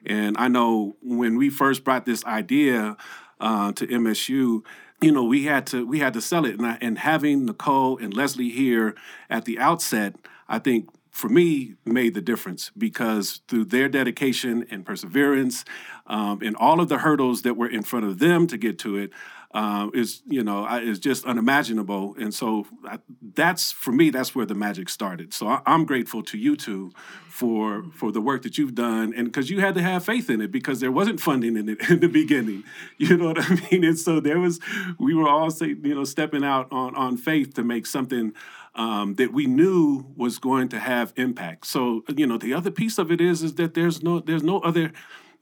And 0.05 0.37
I 0.37 0.47
know 0.47 0.95
when 1.01 1.37
we 1.37 1.49
first 1.49 1.83
brought 1.83 2.05
this 2.05 2.25
idea 2.25 2.97
uh, 3.39 3.71
to 3.73 3.87
MSU, 3.87 4.63
you 5.01 5.11
know, 5.11 5.23
we 5.23 5.45
had 5.45 5.67
to 5.67 5.85
we 5.85 5.99
had 5.99 6.13
to 6.13 6.21
sell 6.21 6.45
it, 6.45 6.57
and, 6.57 6.65
I, 6.65 6.77
and 6.79 6.97
having 6.97 7.45
Nicole 7.45 7.97
and 7.97 8.13
Leslie 8.13 8.49
here 8.49 8.95
at 9.29 9.45
the 9.45 9.59
outset, 9.59 10.15
I 10.47 10.59
think 10.59 10.89
for 11.13 11.29
me 11.29 11.75
made 11.85 12.15
the 12.15 12.21
difference 12.21 12.71
because 12.75 13.41
through 13.47 13.65
their 13.65 13.87
dedication 13.87 14.65
and 14.71 14.85
perseverance 14.85 15.63
um, 16.07 16.39
and 16.41 16.55
all 16.55 16.81
of 16.81 16.89
the 16.89 16.97
hurdles 16.99 17.43
that 17.43 17.55
were 17.55 17.69
in 17.69 17.83
front 17.83 18.05
of 18.05 18.17
them 18.17 18.47
to 18.47 18.57
get 18.57 18.79
to 18.79 18.97
it 18.97 19.11
um, 19.53 19.91
is 19.93 20.21
you 20.25 20.43
know 20.43 20.63
I- 20.63 20.81
is 20.81 20.99
just 20.99 21.25
unimaginable. 21.25 22.15
And 22.19 22.33
so 22.33 22.65
I, 22.85 22.99
that's 23.35 23.71
for 23.71 23.91
me 23.91 24.09
that's 24.09 24.33
where 24.35 24.45
the 24.45 24.55
magic 24.55 24.89
started. 24.89 25.33
So 25.33 25.47
I, 25.47 25.61
i'm 25.65 25.85
grateful 25.85 26.23
to 26.23 26.37
you 26.37 26.55
two 26.55 26.91
for 27.27 27.85
for 27.93 28.11
the 28.11 28.21
work 28.21 28.41
that 28.43 28.57
you've 28.57 28.75
done 28.75 29.13
and 29.15 29.25
because 29.27 29.49
you 29.49 29.59
had 29.59 29.75
to 29.75 29.81
have 29.81 30.03
faith 30.03 30.29
in 30.29 30.41
it 30.41 30.51
because 30.51 30.79
there 30.79 30.91
wasn't 30.91 31.19
funding 31.19 31.55
in 31.57 31.69
it 31.69 31.89
in 31.89 31.99
the 31.99 32.07
beginning. 32.09 32.63
You 32.97 33.17
know 33.17 33.27
what 33.27 33.39
i 33.39 33.49
mean? 33.71 33.83
And 33.83 33.99
so 33.99 34.19
there 34.19 34.39
was 34.39 34.59
we 34.97 35.13
were 35.13 35.27
all 35.27 35.51
say, 35.51 35.67
you 35.67 35.95
know 35.95 36.03
stepping 36.03 36.43
out 36.43 36.67
on 36.71 36.95
on 36.95 37.17
faith 37.17 37.53
to 37.55 37.63
make 37.63 37.85
something 37.85 38.33
um, 38.75 39.15
that 39.15 39.31
we 39.31 39.45
knew 39.45 40.05
was 40.15 40.39
going 40.39 40.69
to 40.69 40.79
have 40.79 41.13
impact. 41.15 41.67
So 41.67 42.03
you 42.15 42.25
know, 42.25 42.37
the 42.37 42.53
other 42.53 42.71
piece 42.71 42.97
of 42.97 43.11
it 43.11 43.21
is 43.21 43.43
is 43.43 43.55
that 43.55 43.73
there's 43.73 44.01
no 44.01 44.19
there's 44.19 44.43
no 44.43 44.59
other 44.59 44.91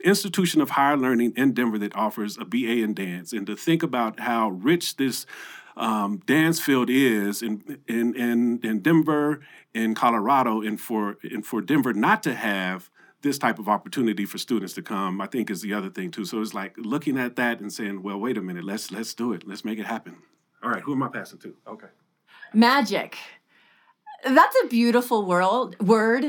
institution 0.05 0.61
of 0.61 0.71
higher 0.71 0.97
learning 0.97 1.33
in 1.35 1.53
Denver 1.53 1.77
that 1.79 1.95
offers 1.95 2.37
a 2.37 2.45
BA 2.45 2.83
in 2.83 2.93
dance, 2.93 3.33
and 3.33 3.45
to 3.47 3.55
think 3.55 3.83
about 3.83 4.19
how 4.19 4.49
rich 4.49 4.97
this 4.97 5.25
um, 5.77 6.17
dance 6.25 6.59
field 6.59 6.89
is 6.89 7.41
in, 7.41 7.79
in 7.87 8.15
in 8.15 8.59
in 8.63 8.79
Denver, 8.79 9.41
in 9.73 9.95
Colorado, 9.95 10.61
and 10.61 10.79
for 10.79 11.17
and 11.23 11.45
for 11.45 11.61
Denver 11.61 11.93
not 11.93 12.23
to 12.23 12.33
have 12.33 12.89
this 13.21 13.37
type 13.37 13.59
of 13.59 13.69
opportunity 13.69 14.25
for 14.25 14.37
students 14.37 14.73
to 14.73 14.81
come, 14.81 15.21
I 15.21 15.27
think 15.27 15.49
is 15.49 15.61
the 15.61 15.73
other 15.73 15.89
thing 15.89 16.11
too. 16.11 16.25
So 16.25 16.41
it's 16.41 16.53
like 16.53 16.75
looking 16.77 17.19
at 17.19 17.35
that 17.35 17.59
and 17.59 17.71
saying, 17.71 18.01
well, 18.01 18.19
wait 18.19 18.37
a 18.37 18.41
minute, 18.41 18.63
let's 18.63 18.91
let's 18.91 19.13
do 19.13 19.33
it, 19.33 19.47
let's 19.47 19.63
make 19.63 19.79
it 19.79 19.85
happen. 19.85 20.17
All 20.63 20.69
right, 20.69 20.81
who 20.81 20.93
am 20.93 21.03
I 21.03 21.07
passing 21.09 21.39
to? 21.39 21.55
Okay. 21.67 21.87
Magic. 22.53 23.17
That's 24.23 24.55
a 24.63 24.67
beautiful 24.67 25.25
world 25.25 25.79
word. 25.79 26.25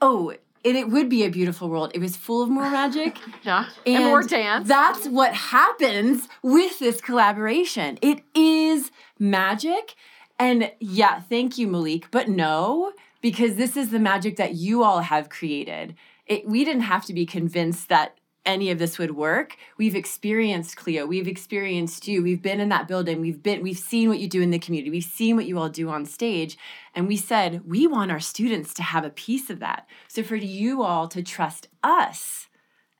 Oh, 0.00 0.34
and 0.64 0.76
it 0.76 0.90
would 0.90 1.08
be 1.08 1.24
a 1.24 1.30
beautiful 1.30 1.68
world. 1.68 1.92
It 1.94 2.00
was 2.00 2.16
full 2.16 2.42
of 2.42 2.48
more 2.48 2.70
magic. 2.70 3.16
Yeah. 3.42 3.68
And, 3.86 4.04
more 4.04 4.22
dance. 4.22 4.68
That's 4.68 5.06
what 5.06 5.32
happens 5.32 6.28
with 6.42 6.78
this 6.78 7.00
collaboration. 7.00 7.98
It 8.02 8.22
is 8.34 8.90
magic. 9.18 9.94
And 10.38 10.70
yeah, 10.78 11.20
thank 11.20 11.56
you, 11.56 11.66
Malik. 11.66 12.08
But 12.10 12.28
no, 12.28 12.92
because 13.22 13.56
this 13.56 13.78
is 13.78 13.90
the 13.90 13.98
magic 13.98 14.36
that 14.36 14.54
you 14.54 14.82
all 14.82 15.00
have 15.00 15.30
created. 15.30 15.94
It, 16.26 16.46
we 16.46 16.64
didn't 16.64 16.82
have 16.82 17.06
to 17.06 17.14
be 17.14 17.24
convinced 17.24 17.88
that 17.88 18.18
any 18.50 18.70
of 18.70 18.78
this 18.78 18.98
would 18.98 19.16
work. 19.16 19.56
We've 19.78 19.94
experienced 19.94 20.76
Cleo. 20.76 21.06
We've 21.06 21.28
experienced 21.28 22.06
you. 22.06 22.22
We've 22.22 22.42
been 22.42 22.60
in 22.60 22.68
that 22.68 22.88
building. 22.88 23.20
We've 23.20 23.42
been 23.42 23.62
we've 23.62 23.78
seen 23.78 24.08
what 24.08 24.18
you 24.18 24.28
do 24.28 24.42
in 24.42 24.50
the 24.50 24.58
community. 24.58 24.90
We've 24.90 25.04
seen 25.04 25.36
what 25.36 25.46
you 25.46 25.58
all 25.58 25.68
do 25.68 25.88
on 25.88 26.04
stage. 26.04 26.58
And 26.94 27.08
we 27.08 27.16
said, 27.16 27.62
we 27.66 27.86
want 27.86 28.10
our 28.10 28.20
students 28.20 28.74
to 28.74 28.82
have 28.82 29.04
a 29.04 29.10
piece 29.10 29.48
of 29.48 29.60
that. 29.60 29.86
So 30.08 30.22
for 30.22 30.36
you 30.36 30.82
all 30.82 31.08
to 31.08 31.22
trust 31.22 31.68
us 31.82 32.48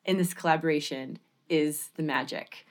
in 0.05 0.17
this 0.17 0.33
collaboration 0.33 1.19
is 1.49 1.91
the 1.97 2.03
magic. 2.03 2.67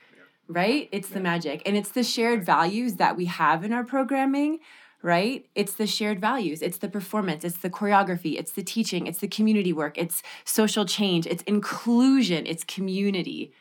Right? 0.48 0.88
It's 0.90 1.10
the 1.10 1.20
magic. 1.20 1.62
And 1.64 1.76
it's 1.76 1.92
the 1.92 2.02
shared 2.02 2.44
values 2.44 2.94
that 2.94 3.16
we 3.16 3.26
have 3.26 3.64
in 3.64 3.72
our 3.72 3.84
programming 3.84 4.58
right? 5.02 5.46
It's 5.54 5.74
the 5.74 5.86
shared 5.86 6.20
values, 6.20 6.62
it's 6.62 6.78
the 6.78 6.88
performance, 6.88 7.44
it's 7.44 7.58
the 7.58 7.70
choreography, 7.70 8.38
it's 8.38 8.52
the 8.52 8.62
teaching, 8.62 9.06
it's 9.06 9.20
the 9.20 9.28
community 9.28 9.72
work, 9.72 9.96
it's 9.96 10.22
social 10.44 10.84
change, 10.84 11.26
it's 11.26 11.42
inclusion, 11.44 12.46
it's 12.46 12.64
community. 12.64 13.52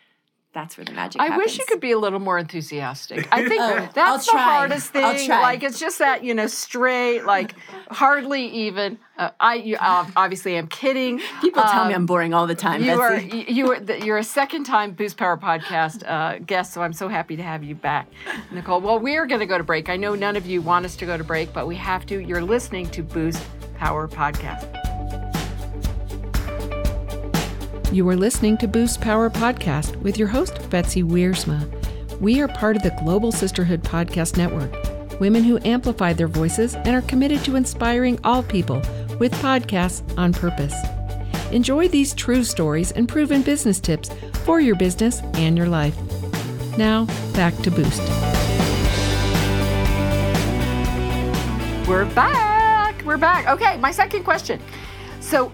That's 0.51 0.77
where 0.77 0.83
the 0.85 0.93
magic 0.93 1.21
I 1.21 1.25
happens. 1.27 1.43
wish 1.45 1.59
you 1.59 1.65
could 1.67 1.79
be 1.79 1.91
a 1.91 1.99
little 1.99 2.17
more 2.19 2.39
enthusiastic. 2.39 3.27
I 3.31 3.47
think 3.47 3.61
Oh, 3.63 3.75
that's 3.93 3.97
I'll 3.97 4.17
the 4.17 4.23
try. 4.31 4.41
hardest 4.43 4.95
I'll 4.95 5.13
thing. 5.15 5.27
try. 5.27 5.41
Like 5.43 5.61
it's 5.61 5.79
just 5.79 5.99
that 5.99 6.23
you 6.23 6.33
know 6.33 6.47
straight, 6.47 7.21
like 7.23 7.53
hardly 7.91 8.47
even. 8.47 8.97
Uh, 9.15 9.29
I 9.39 9.55
you, 9.55 9.75
uh, 9.79 10.07
obviously 10.15 10.55
am 10.55 10.67
kidding. 10.67 11.19
People 11.41 11.61
tell 11.63 11.85
me 11.85 11.93
Um, 11.93 12.01
I'm 12.01 12.05
boring 12.07 12.33
all 12.33 12.47
the 12.47 12.55
time. 12.55 12.83
You 12.83 12.99
are 12.99 13.11
Betsy. 13.17 13.45
you 13.47 13.55
you 13.65 13.71
are 13.73 13.79
the- 13.79 14.03
you're 14.03 14.17
a 14.17 14.23
second 14.23 14.63
time 14.63 14.93
Boost 14.93 15.17
Power 15.17 15.37
podcast 15.37 16.03
uh, 16.09 16.39
guest, 16.39 16.73
so 16.73 16.81
I'm 16.81 16.93
so 16.93 17.07
happy 17.09 17.35
to 17.35 17.43
have 17.43 17.63
you 17.63 17.75
back, 17.75 18.07
Nicole. 18.51 18.81
Well, 18.81 18.97
we're 18.97 19.27
going 19.27 19.41
to 19.41 19.45
go 19.45 19.57
to 19.59 19.63
break. 19.63 19.87
I 19.87 19.97
know 19.97 20.15
none 20.15 20.35
of 20.35 20.47
you 20.47 20.63
want 20.63 20.83
us 20.83 20.95
to 20.95 21.05
go 21.05 21.15
to 21.15 21.23
break, 21.23 21.53
but 21.53 21.67
we 21.67 21.75
have 21.75 22.07
to. 22.07 22.19
You're 22.19 22.41
listening 22.43 22.89
to 22.89 23.03
Boost 23.03 23.45
Power 23.75 24.07
podcast. 24.07 24.88
You 27.91 28.07
are 28.09 28.15
listening 28.15 28.55
to 28.57 28.67
Boost 28.67 29.01
Power 29.01 29.31
podcast 29.31 29.95
with 30.03 30.19
your 30.19 30.27
host 30.27 30.69
Betsy 30.69 31.01
Wiersma. 31.01 31.67
We 32.21 32.39
are 32.39 32.47
part 32.47 32.75
of 32.75 32.83
the 32.83 32.95
Global 33.03 33.31
Sisterhood 33.31 33.81
Podcast 33.81 34.37
Network, 34.37 35.19
women 35.19 35.43
who 35.43 35.57
amplify 35.65 36.13
their 36.13 36.27
voices 36.27 36.75
and 36.75 36.89
are 36.89 37.01
committed 37.01 37.43
to 37.45 37.55
inspiring 37.55 38.19
all 38.23 38.43
people 38.43 38.75
with 39.17 39.33
podcasts 39.41 40.03
on 40.19 40.33
purpose. 40.33 40.75
Enjoy 41.51 41.87
these 41.87 42.13
true 42.13 42.43
stories 42.43 42.91
and 42.91 43.09
proven 43.09 43.41
business 43.41 43.79
tips 43.79 44.11
for 44.45 44.61
your 44.61 44.75
business 44.75 45.21
and 45.33 45.57
your 45.57 45.67
life. 45.67 45.97
Now, 46.77 47.05
back 47.33 47.55
to 47.63 47.71
Boost. 47.71 48.07
We're 51.89 52.05
back. 52.13 53.03
We're 53.03 53.17
back. 53.17 53.47
Okay, 53.47 53.77
my 53.77 53.89
second 53.89 54.25
question. 54.25 54.61
So, 55.21 55.51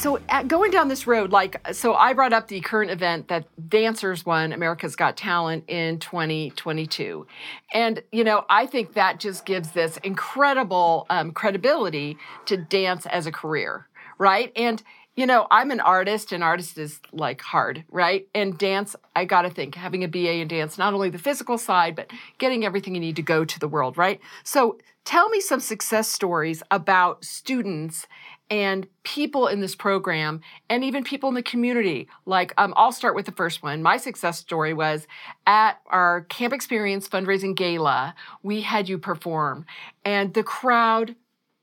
so 0.00 0.18
going 0.46 0.70
down 0.70 0.88
this 0.88 1.06
road, 1.06 1.30
like, 1.30 1.60
so 1.74 1.94
I 1.94 2.14
brought 2.14 2.32
up 2.32 2.48
the 2.48 2.60
current 2.62 2.90
event 2.90 3.28
that 3.28 3.46
dancers 3.68 4.24
won 4.24 4.52
America's 4.52 4.96
Got 4.96 5.18
Talent 5.18 5.64
in 5.68 5.98
2022. 5.98 7.26
And, 7.74 8.02
you 8.10 8.24
know, 8.24 8.46
I 8.48 8.64
think 8.64 8.94
that 8.94 9.20
just 9.20 9.44
gives 9.44 9.72
this 9.72 9.98
incredible 9.98 11.06
um, 11.10 11.32
credibility 11.32 12.16
to 12.46 12.56
dance 12.56 13.04
as 13.06 13.26
a 13.26 13.32
career, 13.32 13.88
right? 14.16 14.50
And, 14.56 14.82
you 15.16 15.26
know, 15.26 15.46
I'm 15.50 15.70
an 15.70 15.80
artist, 15.80 16.32
and 16.32 16.42
artist 16.42 16.78
is 16.78 16.98
like 17.12 17.42
hard, 17.42 17.84
right? 17.90 18.26
And 18.34 18.56
dance, 18.56 18.96
I 19.14 19.26
got 19.26 19.42
to 19.42 19.50
think, 19.50 19.74
having 19.74 20.02
a 20.02 20.08
BA 20.08 20.36
in 20.36 20.48
dance, 20.48 20.78
not 20.78 20.94
only 20.94 21.10
the 21.10 21.18
physical 21.18 21.58
side, 21.58 21.94
but 21.94 22.10
getting 22.38 22.64
everything 22.64 22.94
you 22.94 23.02
need 23.02 23.16
to 23.16 23.22
go 23.22 23.44
to 23.44 23.58
the 23.58 23.68
world, 23.68 23.98
right? 23.98 24.18
So 24.44 24.78
tell 25.04 25.28
me 25.28 25.40
some 25.40 25.60
success 25.60 26.08
stories 26.08 26.62
about 26.70 27.22
students 27.22 28.06
and 28.50 28.86
people 29.04 29.46
in 29.46 29.60
this 29.60 29.74
program 29.74 30.40
and 30.68 30.82
even 30.82 31.04
people 31.04 31.28
in 31.28 31.34
the 31.34 31.42
community. 31.42 32.08
Like 32.26 32.52
um, 32.58 32.74
i'll 32.76 32.92
start 32.92 33.14
with 33.14 33.26
the 33.26 33.32
first 33.32 33.62
one. 33.62 33.82
My 33.82 33.96
success 33.96 34.38
story 34.38 34.74
was 34.74 35.06
at 35.46 35.80
our 35.86 36.22
camp 36.22 36.52
experience 36.52 37.08
fundraising 37.08 37.56
gala 37.56 38.14
we 38.42 38.62
had 38.62 38.88
you 38.88 38.98
perform 38.98 39.64
and 40.04 40.34
the 40.34 40.42
crowd 40.42 41.14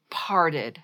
parted. 0.10 0.82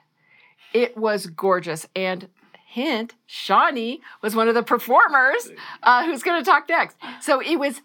It 0.74 0.98
was 0.98 1.28
gorgeous. 1.28 1.88
And 1.96 2.28
hint 2.68 3.14
shawnee 3.26 4.02
was 4.22 4.36
one 4.36 4.48
of 4.48 4.56
the 4.56 4.64
performers 4.64 5.52
uh, 5.84 6.06
who's 6.06 6.24
going 6.24 6.44
to 6.44 6.46
talk 6.46 6.68
next. 6.68 6.98
So 7.22 7.40
it 7.40 7.58
was 7.58 7.82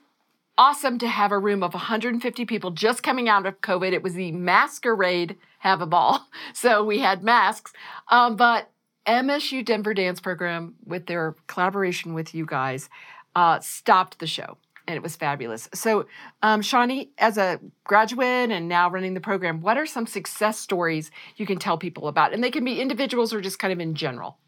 awesome 0.59 0.99
to 0.99 1.09
have 1.09 1.31
a 1.31 1.39
room 1.39 1.63
of 1.63 1.73
150 1.73 2.45
people 2.45 2.73
just 2.73 3.03
coming 3.03 3.29
out 3.29 3.47
of 3.47 3.61
COVID. 3.61 3.93
It 3.93 4.03
was 4.03 4.15
the 4.15 4.33
masquerade 4.33 5.37
have 5.61 5.81
a 5.81 5.87
ball. 5.87 6.27
So 6.55 6.83
we 6.83 6.99
had 6.99 7.23
masks. 7.23 7.73
Um, 8.09 8.35
but 8.35 8.71
MSU 9.07 9.65
Denver 9.65 9.95
Dance 9.95 10.19
Program, 10.19 10.75
with 10.85 11.07
their 11.07 11.37
collaboration 11.47 12.15
with 12.15 12.35
you 12.35 12.45
guys, 12.45 12.91
uh, 13.37 13.61
stopped 13.61 14.19
the 14.19 14.27
show. 14.27 14.57
And 14.89 14.97
it 14.97 15.03
was 15.03 15.15
fabulous. 15.15 15.69
So, 15.75 16.07
um, 16.43 16.63
Shawnee, 16.63 17.11
as 17.19 17.39
a 17.39 17.61
graduate 17.85 18.51
and 18.51 18.69
now 18.69 18.91
running 18.91 19.15
the 19.15 19.21
program, 19.21 19.61
what 19.61 19.77
are 19.77 19.87
some 19.87 20.07
success 20.07 20.59
stories 20.59 21.11
you 21.37 21.47
can 21.47 21.59
tell 21.59 21.79
people 21.79 22.09
about? 22.09 22.33
And 22.33 22.43
they 22.43 22.51
can 22.51 22.65
be 22.65 22.81
individuals 22.81 23.33
or 23.33 23.41
just 23.41 23.59
kind 23.59 23.73
of 23.73 23.79
in 23.79 23.95
general. 23.95 24.39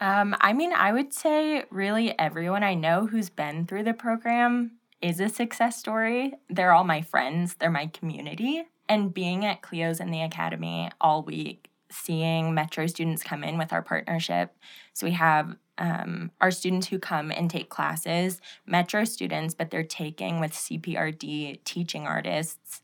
Um, 0.00 0.36
I 0.40 0.52
mean, 0.52 0.72
I 0.72 0.92
would 0.92 1.12
say 1.12 1.64
really 1.70 2.16
everyone 2.18 2.62
I 2.62 2.74
know 2.74 3.06
who's 3.06 3.28
been 3.28 3.66
through 3.66 3.82
the 3.82 3.92
program 3.94 4.72
is 5.02 5.20
a 5.20 5.28
success 5.28 5.76
story. 5.76 6.34
They're 6.48 6.72
all 6.72 6.84
my 6.84 7.02
friends, 7.02 7.54
they're 7.54 7.70
my 7.70 7.86
community. 7.86 8.64
And 8.88 9.14
being 9.14 9.44
at 9.44 9.62
Cleo's 9.62 10.00
in 10.00 10.10
the 10.10 10.22
academy 10.22 10.90
all 11.00 11.22
week, 11.22 11.70
seeing 11.90 12.54
Metro 12.54 12.86
students 12.86 13.22
come 13.22 13.44
in 13.44 13.56
with 13.56 13.72
our 13.72 13.82
partnership. 13.82 14.56
So 14.92 15.06
we 15.06 15.12
have 15.12 15.56
um, 15.78 16.30
our 16.40 16.50
students 16.50 16.88
who 16.88 16.98
come 16.98 17.30
and 17.30 17.50
take 17.50 17.70
classes, 17.70 18.40
Metro 18.66 19.04
students, 19.04 19.54
but 19.54 19.70
they're 19.70 19.82
taking 19.82 20.40
with 20.40 20.52
CPRD 20.52 21.64
teaching 21.64 22.06
artists. 22.06 22.82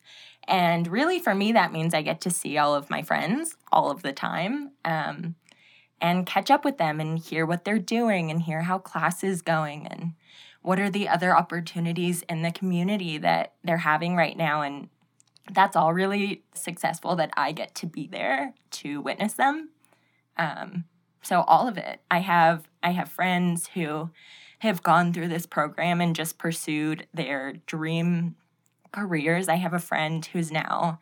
And 0.48 0.86
really, 0.86 1.18
for 1.18 1.34
me, 1.34 1.52
that 1.52 1.72
means 1.72 1.92
I 1.92 2.02
get 2.02 2.20
to 2.22 2.30
see 2.30 2.56
all 2.56 2.74
of 2.74 2.88
my 2.88 3.02
friends 3.02 3.56
all 3.72 3.90
of 3.90 4.02
the 4.02 4.12
time. 4.12 4.72
Um, 4.84 5.34
and 6.00 6.26
catch 6.26 6.50
up 6.50 6.64
with 6.64 6.78
them 6.78 7.00
and 7.00 7.18
hear 7.18 7.46
what 7.46 7.64
they're 7.64 7.78
doing 7.78 8.30
and 8.30 8.42
hear 8.42 8.62
how 8.62 8.78
class 8.78 9.24
is 9.24 9.42
going 9.42 9.86
and 9.86 10.12
what 10.66 10.80
are 10.80 10.90
the 10.90 11.08
other 11.08 11.36
opportunities 11.36 12.22
in 12.22 12.42
the 12.42 12.50
community 12.50 13.18
that 13.18 13.52
they're 13.62 13.76
having 13.76 14.16
right 14.16 14.36
now? 14.36 14.62
And 14.62 14.88
that's 15.52 15.76
all 15.76 15.94
really 15.94 16.42
successful 16.54 17.14
that 17.14 17.30
i 17.36 17.52
get 17.52 17.72
to 17.76 17.86
be 17.86 18.08
there 18.08 18.52
to 18.72 19.00
witness 19.00 19.34
them. 19.34 19.68
Um, 20.36 20.82
so 21.22 21.42
all 21.42 21.68
of 21.68 21.78
it. 21.78 22.00
I 22.10 22.18
have 22.18 22.68
i 22.82 22.90
have 22.90 23.08
friends 23.08 23.68
who 23.74 24.10
have 24.58 24.82
gone 24.82 25.12
through 25.12 25.28
this 25.28 25.46
program 25.46 26.00
and 26.00 26.16
just 26.16 26.36
pursued 26.36 27.06
their 27.14 27.52
dream 27.66 28.34
careers. 28.90 29.48
I 29.48 29.56
have 29.56 29.72
a 29.72 29.78
friend 29.78 30.26
who's 30.26 30.50
now 30.50 30.98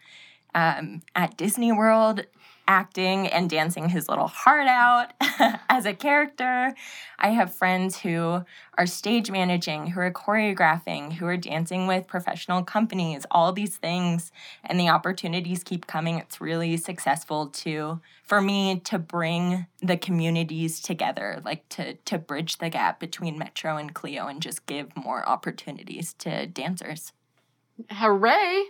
um, 0.54 1.00
at 1.14 1.38
disney 1.38 1.72
world 1.72 2.26
acting 2.66 3.26
and 3.26 3.50
dancing 3.50 3.88
his 3.88 4.08
little 4.08 4.26
heart 4.26 4.66
out 4.66 5.12
as 5.68 5.86
a 5.86 5.94
character. 5.94 6.74
I 7.18 7.28
have 7.28 7.54
friends 7.54 7.98
who 8.00 8.44
are 8.76 8.86
stage 8.86 9.30
managing, 9.30 9.88
who 9.88 10.00
are 10.00 10.12
choreographing, 10.12 11.14
who 11.14 11.26
are 11.26 11.36
dancing 11.36 11.86
with 11.86 12.06
professional 12.06 12.62
companies, 12.62 13.26
all 13.30 13.52
these 13.52 13.76
things. 13.76 14.32
And 14.64 14.78
the 14.78 14.88
opportunities 14.88 15.62
keep 15.62 15.86
coming. 15.86 16.18
It's 16.18 16.40
really 16.40 16.76
successful 16.76 17.48
to 17.48 18.00
for 18.22 18.40
me 18.40 18.80
to 18.80 18.98
bring 18.98 19.66
the 19.80 19.96
communities 19.96 20.80
together, 20.80 21.40
like 21.44 21.68
to 21.70 21.94
to 21.94 22.18
bridge 22.18 22.58
the 22.58 22.70
gap 22.70 22.98
between 23.00 23.38
Metro 23.38 23.76
and 23.76 23.94
Cleo 23.94 24.26
and 24.26 24.40
just 24.40 24.66
give 24.66 24.96
more 24.96 25.28
opportunities 25.28 26.14
to 26.14 26.46
dancers. 26.46 27.12
Hooray! 27.90 28.64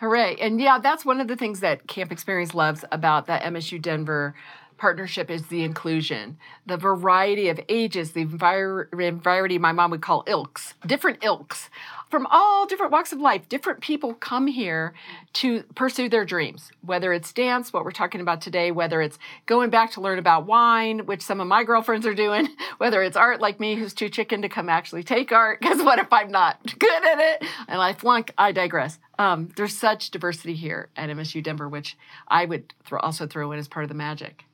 Hooray. 0.00 0.36
And 0.40 0.60
yeah, 0.60 0.78
that's 0.78 1.04
one 1.04 1.20
of 1.20 1.26
the 1.26 1.34
things 1.34 1.60
that 1.60 1.88
Camp 1.88 2.12
Experience 2.12 2.54
loves 2.54 2.84
about 2.92 3.26
the 3.26 3.32
MSU 3.32 3.82
Denver 3.82 4.34
partnership 4.78 5.30
is 5.30 5.48
the 5.48 5.62
inclusion, 5.64 6.38
the 6.66 6.76
variety 6.76 7.48
of 7.48 7.60
ages, 7.68 8.12
the 8.12 8.24
variety 8.24 9.58
my 9.58 9.72
mom 9.72 9.90
would 9.90 10.02
call 10.02 10.24
ilks, 10.26 10.74
different 10.86 11.22
ilks 11.22 11.68
from 12.10 12.26
all 12.30 12.66
different 12.66 12.92
walks 12.92 13.12
of 13.12 13.20
life. 13.20 13.48
Different 13.48 13.80
people 13.80 14.14
come 14.14 14.46
here 14.46 14.94
to 15.34 15.62
pursue 15.74 16.08
their 16.08 16.24
dreams, 16.24 16.70
whether 16.82 17.12
it's 17.12 17.32
dance, 17.32 17.72
what 17.72 17.84
we're 17.84 17.90
talking 17.90 18.20
about 18.20 18.40
today, 18.40 18.70
whether 18.70 19.00
it's 19.02 19.18
going 19.46 19.70
back 19.70 19.92
to 19.92 20.00
learn 20.00 20.18
about 20.18 20.46
wine, 20.46 21.06
which 21.06 21.22
some 21.22 21.40
of 21.40 21.46
my 21.46 21.64
girlfriends 21.64 22.06
are 22.06 22.14
doing, 22.14 22.48
whether 22.78 23.02
it's 23.02 23.16
art 23.16 23.40
like 23.40 23.60
me, 23.60 23.74
who's 23.76 23.94
too 23.94 24.08
chicken 24.08 24.42
to 24.42 24.48
come 24.48 24.68
actually 24.68 25.02
take 25.02 25.32
art, 25.32 25.60
because 25.60 25.82
what 25.82 25.98
if 25.98 26.12
I'm 26.12 26.30
not 26.30 26.62
good 26.78 27.04
at 27.04 27.18
it 27.18 27.44
and 27.68 27.80
I 27.80 27.92
flunk? 27.92 28.32
I 28.38 28.52
digress. 28.52 28.98
Um, 29.18 29.50
there's 29.56 29.76
such 29.76 30.10
diversity 30.10 30.54
here 30.54 30.88
at 30.96 31.10
MSU 31.10 31.42
Denver, 31.42 31.68
which 31.68 31.96
I 32.28 32.44
would 32.44 32.72
throw, 32.84 33.00
also 33.00 33.26
throw 33.26 33.52
in 33.52 33.58
as 33.58 33.68
part 33.68 33.84
of 33.84 33.88
the 33.88 33.94
magic. 33.94 34.44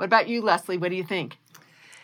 What 0.00 0.06
about 0.06 0.28
you, 0.28 0.40
Leslie? 0.40 0.78
What 0.78 0.88
do 0.88 0.96
you 0.96 1.04
think? 1.04 1.36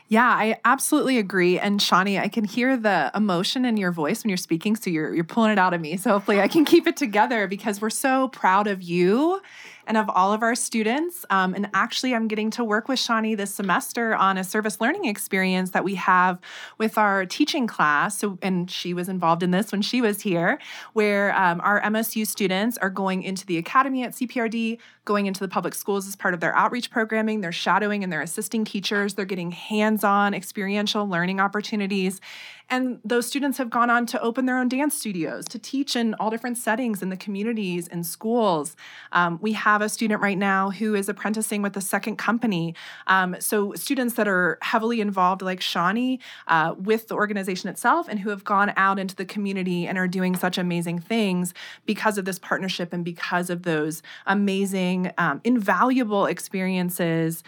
Yeah, 0.09 0.29
I 0.29 0.61
absolutely 0.67 1.17
agree. 1.17 1.59
And 1.59 1.81
Shawnee, 1.81 2.19
I 2.19 2.29
can 2.29 2.45
hear 2.45 2.76
the 2.76 3.11
emotion 3.15 3.65
in 3.65 3.79
your 3.79 3.91
voice 3.91 4.23
when 4.23 4.29
you're 4.29 4.37
speaking. 4.37 4.76
So 4.76 4.91
you're 4.91 5.15
you're 5.15 5.25
pulling 5.25 5.50
it 5.50 5.59
out 5.59 5.73
of 5.73 5.81
me. 5.81 5.97
So 5.97 6.11
hopefully 6.11 6.43
I 6.43 6.47
can 6.47 6.67
keep 6.67 6.87
it 6.87 6.99
together 6.99 7.49
because 7.49 7.81
we're 7.81 7.88
so 7.88 8.29
proud 8.29 8.67
of 8.67 8.83
you 8.83 9.41
and 9.87 9.97
of 9.97 10.11
all 10.11 10.33
of 10.33 10.43
our 10.43 10.55
students. 10.55 11.25
Um, 11.31 11.55
and 11.55 11.69
actually, 11.75 12.14
I'm 12.14 12.28
getting 12.28 12.50
to 12.50 12.64
work 12.64 12.88
with 12.88 12.99
Shawnee 12.99 13.35
this 13.35 13.55
semester 13.55 14.14
on 14.14 14.38
a 14.38 14.45
service 14.45 14.81
learning 14.81 15.07
experience 15.07 15.71
that 15.71 15.85
we 15.85 15.95
have 15.97 16.38
with 16.78 16.99
our 16.99 17.26
teaching 17.26 17.66
class. 17.66 18.19
So, 18.19 18.38
and 18.43 18.71
she 18.71 18.95
was 18.95 19.09
involved 19.09 19.43
in 19.43 19.50
this 19.50 19.73
when 19.73 19.83
she 19.83 20.00
was 20.00 20.21
here, 20.21 20.59
where 20.93 21.37
um, 21.37 21.61
our 21.62 21.81
MSU 21.81 22.26
students 22.26 22.78
are 22.78 22.90
going 22.90 23.23
into 23.23 23.47
the 23.47 23.59
academy 23.59 24.02
at 24.02 24.12
CPRD, 24.12 24.78
going 25.05 25.26
into 25.26 25.40
the 25.40 25.49
public 25.49 25.75
schools 25.75 26.07
as 26.07 26.16
part 26.16 26.35
of 26.35 26.40
their 26.40 26.55
outreach 26.57 26.90
programming. 26.90 27.40
They're 27.40 27.52
shadowing 27.52 28.02
and 28.02 28.12
they're 28.12 28.23
assisting 28.23 28.64
teachers. 28.64 29.14
They're 29.14 29.25
getting 29.25 29.52
hands 29.52 30.05
on 30.05 30.35
experiential 30.35 31.09
learning 31.09 31.40
opportunities. 31.40 32.21
And 32.69 32.99
those 33.05 33.27
students 33.27 33.59
have 33.59 33.71
gone 33.71 33.91
on 33.91 34.07
to 34.07 34.21
open 34.21 34.47
their 34.47 34.59
own 34.59 34.69
dance 34.69 34.99
studios, 34.99 35.45
to 35.47 35.59
teach 35.59 35.95
in 35.95 36.15
all 36.15 36.31
different 36.31 36.59
settings 36.59 37.01
in 37.01 37.11
the 37.11 37.17
communities 37.17 37.87
and 37.87 38.05
schools. 38.05 38.77
Um, 39.13 39.39
we 39.41 39.53
have 39.53 39.83
a 39.83 39.89
student 39.89 40.21
right 40.21 40.37
now 40.37 40.71
who 40.71 40.95
is 40.95 41.09
apprenticing 41.09 41.63
with 41.63 41.77
a 41.77 41.81
second 41.81 42.17
company. 42.17 42.75
Um, 43.07 43.37
so, 43.39 43.73
students 43.75 44.15
that 44.15 44.27
are 44.27 44.59
heavily 44.63 45.01
involved, 45.01 45.43
like 45.43 45.61
Shawnee, 45.61 46.19
uh, 46.49 46.75
with 46.77 47.09
the 47.09 47.15
organization 47.15 47.69
itself 47.69 48.09
and 48.09 48.21
who 48.21 48.31
have 48.31 48.43
gone 48.43 48.73
out 48.77 48.99
into 48.99 49.15
the 49.15 49.25
community 49.25 49.87
and 49.87 49.97
are 49.97 50.09
doing 50.09 50.35
such 50.35 50.59
amazing 50.59 50.99
things 50.99 51.55
because 51.85 52.19
of 52.19 52.25
this 52.25 52.39
partnership 52.39 52.93
and 52.93 53.05
because 53.05 53.49
of 53.49 53.63
those 53.63 54.03
amazing, 54.27 55.13
um, 55.19 55.41
invaluable 55.45 56.27
experiences 56.27 57.45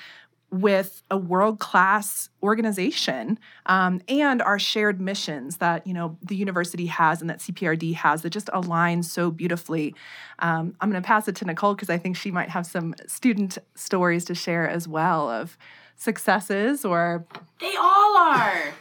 with 0.51 1.03
a 1.11 1.17
world 1.17 1.59
class 1.59 2.31
organization 2.43 3.39
um, 3.67 4.01
and 4.09 4.41
our 4.41 4.59
shared 4.59 5.01
missions 5.01 5.59
that 5.59 5.87
you 5.87 5.93
know 5.93 6.17
the 6.23 6.37
university 6.37 6.87
has 6.87 7.21
and 7.21 7.29
that 7.29 7.39
CPRD 7.41 7.95
has 7.95 8.23
that 8.23 8.31
just 8.31 8.49
align 8.53 9.03
so 9.03 9.31
beautifully. 9.31 9.95
Um, 10.39 10.75
I'm 10.81 10.91
going 10.91 11.03
to 11.03 11.07
pass 11.07 11.29
it 11.29 11.37
to 11.37 11.45
Nicole 11.45 11.75
because 11.75 11.91
I 11.91 11.99
think 11.99 12.17
she 12.17 12.31
might 12.31 12.49
have 12.49 12.67
some 12.67 12.95
student 13.07 13.59
stories 13.75 14.25
to 14.27 14.35
share 14.35 14.69
as 14.69 14.89
well 14.89 15.29
of 15.29 15.59
successes 15.97 16.85
or 16.85 17.27
they 17.61 17.75
all 17.77 18.17
are. 18.17 18.73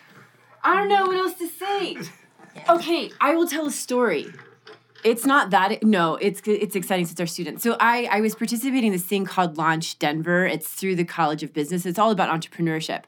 I 0.64 0.76
don't 0.76 0.90
know 0.90 1.06
what 1.06 1.16
else 1.16 1.34
to 1.40 1.48
say. 1.48 1.98
Okay, 2.68 3.12
I 3.22 3.36
will 3.36 3.48
tell 3.48 3.68
a 3.68 3.72
story. 3.72 4.26
It's 5.08 5.26
not 5.26 5.52
that. 5.52 5.84
No, 5.84 6.16
it's 6.16 6.42
it's 6.46 6.76
exciting 6.76 7.06
since 7.06 7.20
our 7.20 7.28
students. 7.28 7.64
So 7.64 7.78
I 7.80 8.10
I 8.12 8.20
was 8.20 8.36
participating 8.36 8.88
in 8.88 8.92
this 8.92 9.06
thing 9.06 9.24
called 9.26 9.58
Launch 9.58 9.98
Denver. 10.00 10.46
It's 10.46 10.68
through 10.68 10.96
the 10.96 11.06
College 11.06 11.44
of 11.44 11.54
Business. 11.54 11.86
It's 11.86 11.98
all 11.98 12.12
about 12.12 12.30
entrepreneurship. 12.30 13.06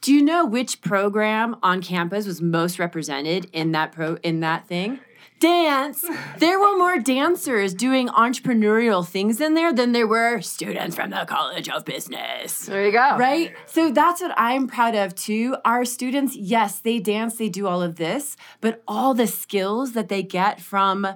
Do 0.00 0.12
you 0.12 0.22
know 0.22 0.44
which 0.46 0.80
program 0.80 1.56
on 1.62 1.82
campus 1.82 2.26
was 2.26 2.40
most 2.40 2.78
represented 2.78 3.48
in 3.52 3.72
that 3.72 3.92
pro 3.92 4.16
in 4.22 4.40
that 4.40 4.66
thing? 4.66 5.00
Dance. 5.40 6.04
There 6.38 6.58
were 6.58 6.78
more 6.78 6.98
dancers 6.98 7.74
doing 7.74 8.08
entrepreneurial 8.08 9.06
things 9.06 9.40
in 9.40 9.52
there 9.52 9.74
than 9.74 9.92
there 9.92 10.06
were 10.06 10.40
students 10.40 10.96
from 10.96 11.10
the 11.10 11.26
College 11.26 11.68
of 11.68 11.84
Business. 11.84 12.66
There 12.66 12.86
you 12.86 12.92
go. 12.92 13.18
Right? 13.18 13.52
So 13.66 13.90
that's 13.90 14.22
what 14.22 14.32
I'm 14.38 14.66
proud 14.68 14.94
of 14.94 15.14
too. 15.14 15.56
Our 15.64 15.84
students, 15.84 16.34
yes, 16.34 16.78
they 16.78 16.98
dance, 16.98 17.36
they 17.36 17.50
do 17.50 17.66
all 17.66 17.82
of 17.82 17.96
this, 17.96 18.36
but 18.62 18.82
all 18.88 19.12
the 19.12 19.26
skills 19.26 19.92
that 19.92 20.08
they 20.08 20.22
get 20.22 20.60
from 20.60 21.06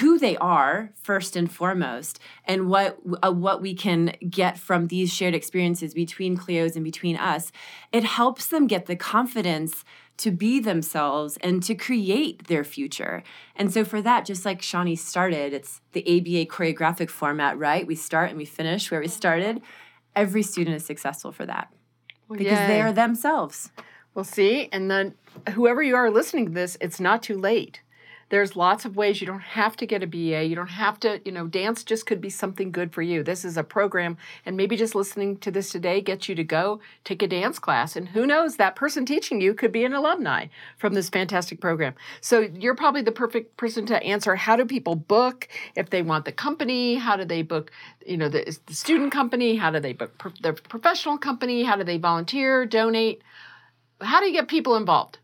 who 0.00 0.18
they 0.18 0.36
are 0.38 0.90
first 1.00 1.36
and 1.36 1.50
foremost 1.52 2.18
and 2.44 2.68
what 2.68 2.98
uh, 3.22 3.30
what 3.30 3.60
we 3.60 3.74
can 3.74 4.12
get 4.28 4.58
from 4.58 4.88
these 4.88 5.12
shared 5.12 5.34
experiences 5.34 5.94
between 5.94 6.36
Cleos 6.36 6.74
and 6.74 6.84
between 6.84 7.16
us 7.16 7.52
it 7.92 8.04
helps 8.04 8.46
them 8.46 8.66
get 8.66 8.86
the 8.86 8.96
confidence 8.96 9.84
to 10.16 10.30
be 10.30 10.60
themselves 10.60 11.36
and 11.42 11.62
to 11.64 11.74
create 11.74 12.46
their 12.46 12.62
future. 12.62 13.24
And 13.56 13.72
so 13.72 13.84
for 13.84 14.00
that 14.02 14.24
just 14.24 14.44
like 14.44 14.62
Shawnee 14.62 14.96
started 14.96 15.52
it's 15.52 15.80
the 15.92 16.02
ABA 16.02 16.50
choreographic 16.50 17.10
format 17.10 17.58
right? 17.58 17.86
We 17.86 17.94
start 17.94 18.30
and 18.30 18.38
we 18.38 18.44
finish 18.44 18.90
where 18.90 19.00
we 19.00 19.08
started. 19.08 19.60
Every 20.16 20.42
student 20.42 20.76
is 20.76 20.84
successful 20.84 21.30
for 21.30 21.46
that 21.46 21.72
well, 22.28 22.38
because 22.38 22.58
yay. 22.58 22.66
they 22.66 22.80
are 22.80 22.92
themselves. 22.92 23.70
Well 24.14 24.24
see? 24.24 24.68
And 24.72 24.90
then 24.90 25.14
whoever 25.50 25.82
you 25.82 25.94
are 25.94 26.10
listening 26.10 26.46
to 26.46 26.52
this 26.52 26.76
it's 26.80 26.98
not 26.98 27.22
too 27.22 27.38
late 27.38 27.80
there's 28.28 28.56
lots 28.56 28.84
of 28.84 28.96
ways 28.96 29.20
you 29.20 29.26
don't 29.26 29.40
have 29.40 29.76
to 29.76 29.86
get 29.86 30.02
a 30.02 30.06
BA. 30.06 30.44
You 30.44 30.56
don't 30.56 30.68
have 30.68 30.98
to, 31.00 31.20
you 31.24 31.32
know, 31.32 31.46
dance 31.46 31.84
just 31.84 32.06
could 32.06 32.20
be 32.20 32.30
something 32.30 32.70
good 32.70 32.92
for 32.92 33.02
you. 33.02 33.22
This 33.22 33.44
is 33.44 33.56
a 33.56 33.64
program, 33.64 34.16
and 34.44 34.56
maybe 34.56 34.76
just 34.76 34.94
listening 34.94 35.36
to 35.38 35.50
this 35.50 35.70
today 35.70 36.00
gets 36.00 36.28
you 36.28 36.34
to 36.34 36.44
go 36.44 36.80
take 37.04 37.22
a 37.22 37.28
dance 37.28 37.58
class. 37.58 37.96
And 37.96 38.08
who 38.08 38.26
knows, 38.26 38.56
that 38.56 38.76
person 38.76 39.06
teaching 39.06 39.40
you 39.40 39.54
could 39.54 39.72
be 39.72 39.84
an 39.84 39.94
alumni 39.94 40.46
from 40.76 40.94
this 40.94 41.08
fantastic 41.08 41.60
program. 41.60 41.94
So 42.20 42.40
you're 42.40 42.74
probably 42.74 43.02
the 43.02 43.12
perfect 43.12 43.56
person 43.56 43.86
to 43.86 44.02
answer 44.02 44.36
how 44.36 44.56
do 44.56 44.64
people 44.64 44.96
book 44.96 45.48
if 45.74 45.90
they 45.90 46.02
want 46.02 46.24
the 46.24 46.32
company? 46.32 46.96
How 46.96 47.16
do 47.16 47.24
they 47.24 47.42
book, 47.42 47.70
you 48.06 48.16
know, 48.16 48.28
the, 48.28 48.58
the 48.66 48.74
student 48.74 49.12
company? 49.12 49.56
How 49.56 49.70
do 49.70 49.80
they 49.80 49.92
book 49.92 50.16
pro- 50.18 50.32
their 50.40 50.52
professional 50.52 51.18
company? 51.18 51.62
How 51.62 51.76
do 51.76 51.84
they 51.84 51.98
volunteer, 51.98 52.66
donate? 52.66 53.22
How 54.00 54.20
do 54.20 54.26
you 54.26 54.32
get 54.32 54.48
people 54.48 54.76
involved? 54.76 55.18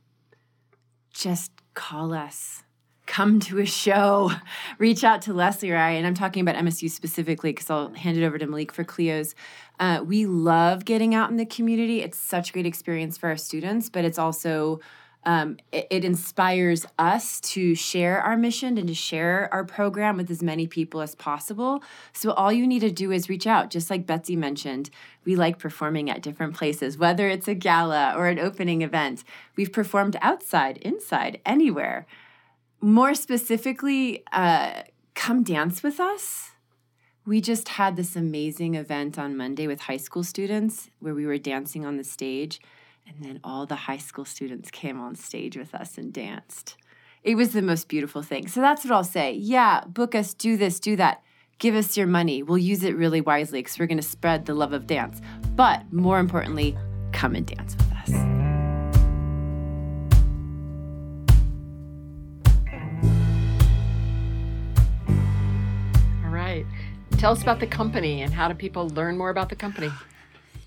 Just 1.13 1.53
call 1.75 2.13
us 2.13 2.63
come 3.11 3.41
to 3.41 3.59
a 3.59 3.67
show, 3.67 4.31
reach 4.79 5.03
out 5.03 5.23
to 5.23 5.35
Leslie 5.35 5.73
or 5.73 5.77
I, 5.77 5.91
and 5.91 6.07
I'm 6.07 6.15
talking 6.15 6.43
about 6.43 6.55
MSU 6.55 6.89
specifically 6.89 7.51
because 7.51 7.69
I'll 7.69 7.93
hand 7.93 8.17
it 8.17 8.25
over 8.25 8.39
to 8.39 8.47
Malik 8.47 8.71
for 8.71 8.85
Cleo's. 8.85 9.35
Uh, 9.81 10.05
we 10.07 10.27
love 10.27 10.85
getting 10.85 11.13
out 11.13 11.29
in 11.29 11.37
the 11.37 11.45
community. 11.45 12.03
It's 12.03 12.17
such 12.17 12.51
a 12.51 12.53
great 12.53 12.67
experience 12.67 13.19
for 13.19 13.29
our 13.29 13.37
students, 13.37 13.91
but 13.91 14.05
it's 14.05 14.19
also 14.19 14.79
um, 15.25 15.57
it, 15.73 15.89
it, 15.91 16.05
inspires 16.05 16.87
us 16.99 17.41
to 17.41 17.75
share 17.75 18.23
our 18.23 18.37
mission 18.37 18.79
and 18.79 18.87
to 18.87 18.95
share 18.95 19.53
our 19.53 19.65
program 19.65 20.17
with 20.17 20.31
as 20.31 20.43
many 20.43 20.67
people 20.67 21.03
as 21.03 21.15
possible. 21.17 21.83
So 22.15 22.31
all 22.31 22.53
you 22.53 22.67
need 22.67 22.79
to 22.81 22.91
do 22.91 23.11
is 23.11 23.29
reach 23.29 23.47
out, 23.47 23.71
just 23.71 23.91
like 23.91 24.07
Betsy 24.07 24.37
mentioned. 24.37 24.89
We 25.25 25.37
like 25.37 25.59
performing 25.59 26.09
at 26.09 26.23
different 26.23 26.55
places, 26.55 26.97
whether 26.97 27.29
it's 27.29 27.49
a 27.49 27.55
gala 27.55 28.15
or 28.17 28.29
an 28.29 28.39
opening 28.39 28.81
event. 28.81 29.25
We've 29.57 29.73
performed 29.73 30.17
outside, 30.23 30.79
inside, 30.79 31.41
anywhere 31.45 32.07
more 32.81 33.15
specifically, 33.15 34.25
uh, 34.33 34.83
come 35.15 35.43
dance 35.43 35.83
with 35.83 36.01
us. 36.01 36.51
We 37.27 37.41
just 37.41 37.69
had 37.69 37.97
this 37.97 38.17
amazing 38.17 38.75
event 38.75 39.19
on 39.19 39.37
Monday 39.37 39.67
with 39.67 39.83
high 39.83 39.99
school 39.99 40.25
students 40.25 40.91
where 40.99 41.15
we 41.15 41.27
were 41.27 41.39
dancing 41.39 41.85
on 41.85 41.97
the 41.97 42.05
stage, 42.05 42.61
and 43.07 43.23
then 43.23 43.41
all 43.45 43.67
the 43.67 43.77
high 43.77 43.99
school 43.99 44.25
students 44.25 44.71
came 44.71 44.99
on 44.99 45.15
stage 45.15 45.57
with 45.57 45.75
us 45.75 45.99
and 45.99 46.13
danced. 46.13 46.77
It 47.23 47.35
was 47.35 47.53
the 47.53 47.63
most 47.63 47.89
beautiful 47.89 48.23
thing. 48.23 48.49
So 48.49 48.61
that's 48.61 48.85
what 48.85 48.93
I'll 48.93 49.05
say. 49.05 49.33
Yeah, 49.35 49.85
book 49.87 50.15
us, 50.15 50.33
do 50.33 50.57
this, 50.57 50.81
do 50.81 50.97
that. 50.97 51.23
Give 51.59 51.75
us 51.75 51.97
your 51.97 52.07
money. 52.07 52.43
We'll 52.43 52.57
use 52.57 52.83
it 52.83 52.97
really 52.97 53.21
wisely 53.21 53.61
because 53.61 53.79
we're 53.79 53.87
going 53.87 53.99
to 53.99 54.03
spread 54.03 54.47
the 54.47 54.55
love 54.55 54.73
of 54.73 54.87
dance. 54.87 55.21
But 55.55 55.93
more 55.93 56.19
importantly, 56.19 56.77
come 57.13 57.35
and 57.35 57.45
dance 57.45 57.77
with 57.77 57.93
us. 57.93 58.40
Tell 67.21 67.33
us 67.33 67.43
about 67.43 67.61
the 67.61 67.67
company 67.67 68.23
and 68.23 68.33
how 68.33 68.49
do 68.49 68.55
people 68.55 68.89
learn 68.89 69.19
more 69.19 69.29
about 69.29 69.51
the 69.51 69.55
company? 69.55 69.91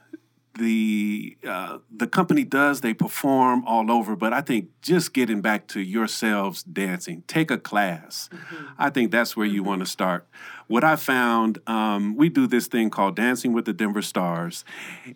the 0.58 1.36
uh, 1.46 1.78
the 1.94 2.06
company 2.06 2.44
does 2.44 2.80
they 2.80 2.92
perform 2.92 3.64
all 3.66 3.90
over 3.90 4.16
but 4.16 4.32
i 4.32 4.40
think 4.40 4.68
just 4.82 5.12
getting 5.12 5.40
back 5.40 5.66
to 5.68 5.80
yourselves 5.80 6.62
dancing 6.64 7.22
take 7.26 7.50
a 7.50 7.58
class 7.58 8.28
mm-hmm. 8.32 8.64
i 8.78 8.90
think 8.90 9.10
that's 9.10 9.36
where 9.36 9.46
you 9.46 9.60
mm-hmm. 9.60 9.70
want 9.70 9.80
to 9.80 9.86
start 9.86 10.26
what 10.66 10.82
i 10.82 10.96
found 10.96 11.58
um, 11.66 12.16
we 12.16 12.28
do 12.28 12.46
this 12.46 12.66
thing 12.66 12.90
called 12.90 13.14
dancing 13.16 13.52
with 13.52 13.64
the 13.64 13.72
denver 13.72 14.02
stars 14.02 14.64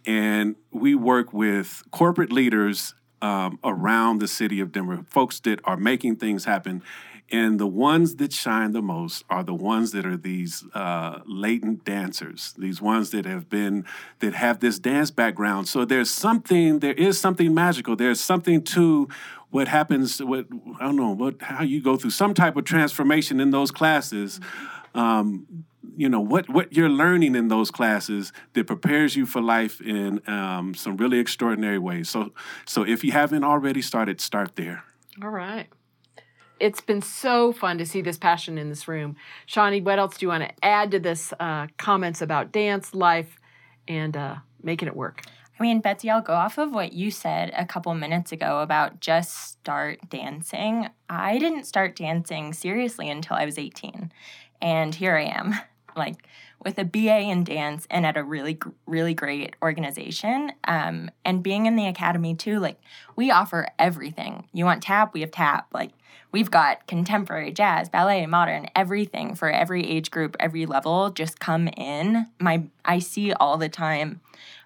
and 0.06 0.54
we 0.70 0.94
work 0.94 1.32
with 1.32 1.82
corporate 1.90 2.32
leaders 2.32 2.94
um, 3.20 3.58
around 3.64 4.20
the 4.20 4.28
city 4.28 4.60
of 4.60 4.70
denver 4.70 5.04
folks 5.08 5.40
that 5.40 5.60
are 5.64 5.76
making 5.76 6.16
things 6.16 6.44
happen 6.44 6.82
and 7.30 7.58
the 7.58 7.66
ones 7.66 8.16
that 8.16 8.32
shine 8.32 8.72
the 8.72 8.82
most 8.82 9.24
are 9.30 9.42
the 9.42 9.54
ones 9.54 9.92
that 9.92 10.04
are 10.04 10.16
these 10.16 10.64
uh, 10.74 11.20
latent 11.26 11.84
dancers, 11.84 12.54
these 12.58 12.82
ones 12.82 13.10
that 13.10 13.24
have 13.24 13.48
been, 13.48 13.86
that 14.18 14.34
have 14.34 14.60
this 14.60 14.78
dance 14.78 15.10
background. 15.10 15.66
So 15.66 15.84
there's 15.84 16.10
something, 16.10 16.80
there 16.80 16.92
is 16.92 17.18
something 17.18 17.54
magical. 17.54 17.96
There's 17.96 18.20
something 18.20 18.62
to 18.64 19.08
what 19.50 19.68
happens, 19.68 20.22
what, 20.22 20.46
I 20.78 20.84
don't 20.84 20.96
know, 20.96 21.12
what, 21.12 21.40
how 21.40 21.62
you 21.62 21.80
go 21.80 21.96
through 21.96 22.10
some 22.10 22.34
type 22.34 22.56
of 22.56 22.64
transformation 22.64 23.40
in 23.40 23.50
those 23.50 23.70
classes. 23.70 24.38
Um, 24.94 25.64
you 25.96 26.08
know 26.08 26.20
what 26.20 26.48
what 26.48 26.72
you're 26.72 26.88
learning 26.88 27.36
in 27.36 27.46
those 27.46 27.70
classes 27.70 28.32
that 28.54 28.66
prepares 28.66 29.14
you 29.14 29.26
for 29.26 29.40
life 29.40 29.80
in 29.80 30.20
um, 30.28 30.74
some 30.74 30.96
really 30.96 31.20
extraordinary 31.20 31.78
ways. 31.78 32.08
So 32.08 32.32
so 32.64 32.82
if 32.82 33.04
you 33.04 33.12
haven't 33.12 33.44
already 33.44 33.80
started, 33.80 34.20
start 34.20 34.56
there. 34.56 34.82
All 35.22 35.28
right 35.28 35.68
it's 36.60 36.80
been 36.80 37.02
so 37.02 37.52
fun 37.52 37.78
to 37.78 37.86
see 37.86 38.00
this 38.00 38.16
passion 38.16 38.58
in 38.58 38.68
this 38.68 38.86
room. 38.86 39.16
Shawnee, 39.46 39.80
what 39.80 39.98
else 39.98 40.16
do 40.16 40.26
you 40.26 40.30
want 40.30 40.44
to 40.44 40.64
add 40.64 40.90
to 40.92 40.98
this 40.98 41.32
uh, 41.40 41.66
comments 41.76 42.22
about 42.22 42.52
dance, 42.52 42.94
life, 42.94 43.38
and 43.88 44.16
uh, 44.16 44.36
making 44.62 44.88
it 44.88 44.96
work? 44.96 45.22
I 45.58 45.62
mean, 45.62 45.80
Betsy, 45.80 46.10
I'll 46.10 46.20
go 46.20 46.32
off 46.32 46.58
of 46.58 46.72
what 46.72 46.92
you 46.92 47.10
said 47.10 47.52
a 47.56 47.64
couple 47.64 47.94
minutes 47.94 48.32
ago 48.32 48.60
about 48.60 49.00
just 49.00 49.52
start 49.52 50.00
dancing. 50.08 50.88
I 51.08 51.38
didn't 51.38 51.64
start 51.64 51.94
dancing 51.94 52.52
seriously 52.52 53.08
until 53.08 53.36
I 53.36 53.44
was 53.44 53.56
18. 53.56 54.10
And 54.60 54.94
here 54.94 55.16
I 55.16 55.24
am, 55.24 55.54
like 55.96 56.26
with 56.64 56.78
a 56.78 56.84
BA 56.84 57.20
in 57.20 57.44
dance 57.44 57.86
and 57.90 58.06
at 58.06 58.16
a 58.16 58.24
really, 58.24 58.58
really 58.86 59.14
great 59.14 59.54
organization. 59.62 60.52
Um, 60.64 61.10
and 61.24 61.42
being 61.42 61.66
in 61.66 61.76
the 61.76 61.86
academy 61.86 62.34
too, 62.34 62.58
like 62.58 62.80
we 63.16 63.30
offer 63.30 63.68
everything. 63.78 64.48
You 64.52 64.64
want 64.64 64.82
tap, 64.82 65.12
we 65.12 65.20
have 65.20 65.30
tap. 65.30 65.68
Like 65.72 65.90
we've 66.32 66.50
got 66.50 66.86
contemporary, 66.86 67.52
jazz, 67.52 67.88
ballet, 67.88 68.26
modern, 68.26 68.68
everything 68.74 69.34
for 69.34 69.50
every 69.50 69.86
age 69.86 70.10
group, 70.10 70.36
every 70.40 70.66
level. 70.66 71.10
Just 71.10 71.38
come 71.38 71.68
in. 71.68 72.26
My 72.40 72.64
I 72.84 72.98
see 72.98 73.32
all 73.32 73.58
the 73.58 73.68
time 73.68 74.20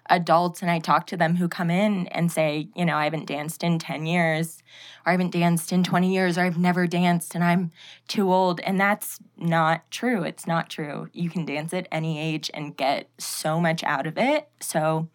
adults 0.09 0.61
and 0.61 0.69
I 0.69 0.79
talk 0.79 1.07
to 1.07 1.17
them 1.17 1.35
who 1.35 1.47
come 1.47 1.69
in 1.69 2.07
and 2.07 2.31
say, 2.31 2.67
you 2.75 2.85
know, 2.85 2.95
I 2.95 3.03
haven't 3.03 3.27
danced 3.27 3.63
in 3.63 3.79
10 3.79 4.05
years, 4.05 4.63
or 5.05 5.09
I 5.09 5.11
haven't 5.11 5.31
danced 5.31 5.71
in 5.71 5.83
20 5.83 6.13
years, 6.13 6.37
or 6.37 6.41
I've 6.41 6.57
never 6.57 6.87
danced 6.87 7.35
and 7.35 7.43
I'm 7.43 7.71
too 8.07 8.31
old. 8.31 8.59
And 8.61 8.79
that's 8.79 9.19
not 9.37 9.89
true. 9.91 10.23
It's 10.23 10.47
not 10.47 10.69
true. 10.69 11.09
You 11.13 11.29
can 11.29 11.45
dance 11.45 11.73
at 11.73 11.87
any 11.91 12.19
age 12.19 12.49
and 12.53 12.75
get 12.75 13.09
so 13.17 13.59
much 13.59 13.83
out 13.83 14.07
of 14.07 14.17
it. 14.17 14.49
So 14.59 15.07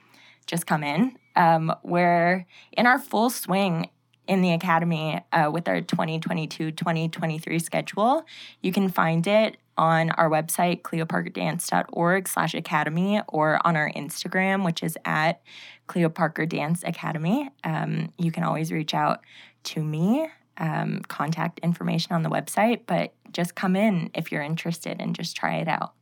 just 0.47 0.67
come 0.67 0.85
in. 0.85 1.17
Um, 1.37 1.75
we're 1.83 2.47
in 2.73 2.87
our 2.87 2.99
full 2.99 3.31
swing 3.31 3.91
in 4.27 4.41
the 4.41 4.53
academy 4.53 5.21
uh, 5.33 5.51
with 5.53 5.69
our 5.69 5.81
2022 5.81 6.71
2023 6.71 7.59
schedule. 7.59 8.25
You 8.63 8.73
can 8.73 8.89
find 8.89 9.27
it 9.27 9.57
on 9.77 10.11
our 10.11 10.31
website, 10.31 10.83
cleoparkerdance.org 10.83 12.29
slash 12.29 12.55
academy, 12.55 13.21
or 13.29 13.59
on 13.67 13.77
our 13.77 13.91
Instagram, 13.93 14.65
which 14.65 14.83
is 14.83 14.97
at 15.05 15.43
Cleoparker 15.89 16.49
Dance 16.49 16.83
Academy. 16.85 17.51
Um, 17.65 18.13
you 18.19 18.31
can 18.31 18.45
always 18.45 18.73
reach 18.73 18.95
out 18.95 19.21
to 19.65 19.83
me, 19.83 20.29
um, 20.59 21.01
contact 21.09 21.59
information 21.61 22.15
on 22.15 22.23
the 22.23 22.31
website, 22.31 22.83
but 22.87 23.13
just 23.33 23.55
come 23.55 23.77
in 23.77 24.11
if 24.15 24.31
you're 24.31 24.43
interested 24.43 25.01
and 25.01 25.15
just 25.15 25.37
try 25.37 25.57
it 25.57 25.69
out 25.69 25.95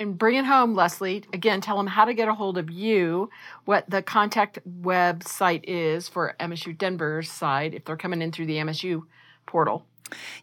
and 0.00 0.16
bring 0.16 0.36
it 0.36 0.46
home, 0.46 0.74
Leslie. 0.74 1.22
Again, 1.32 1.60
tell 1.60 1.76
them 1.76 1.86
how 1.86 2.06
to 2.06 2.14
get 2.14 2.26
a 2.26 2.34
hold 2.34 2.56
of 2.56 2.70
you, 2.70 3.28
what 3.66 3.88
the 3.88 4.02
contact 4.02 4.58
website 4.82 5.60
is 5.64 6.08
for 6.08 6.34
MSU 6.40 6.76
Denver's 6.76 7.30
side 7.30 7.74
if 7.74 7.84
they're 7.84 7.98
coming 7.98 8.22
in 8.22 8.32
through 8.32 8.46
the 8.46 8.56
MSU 8.56 9.02
portal. 9.44 9.84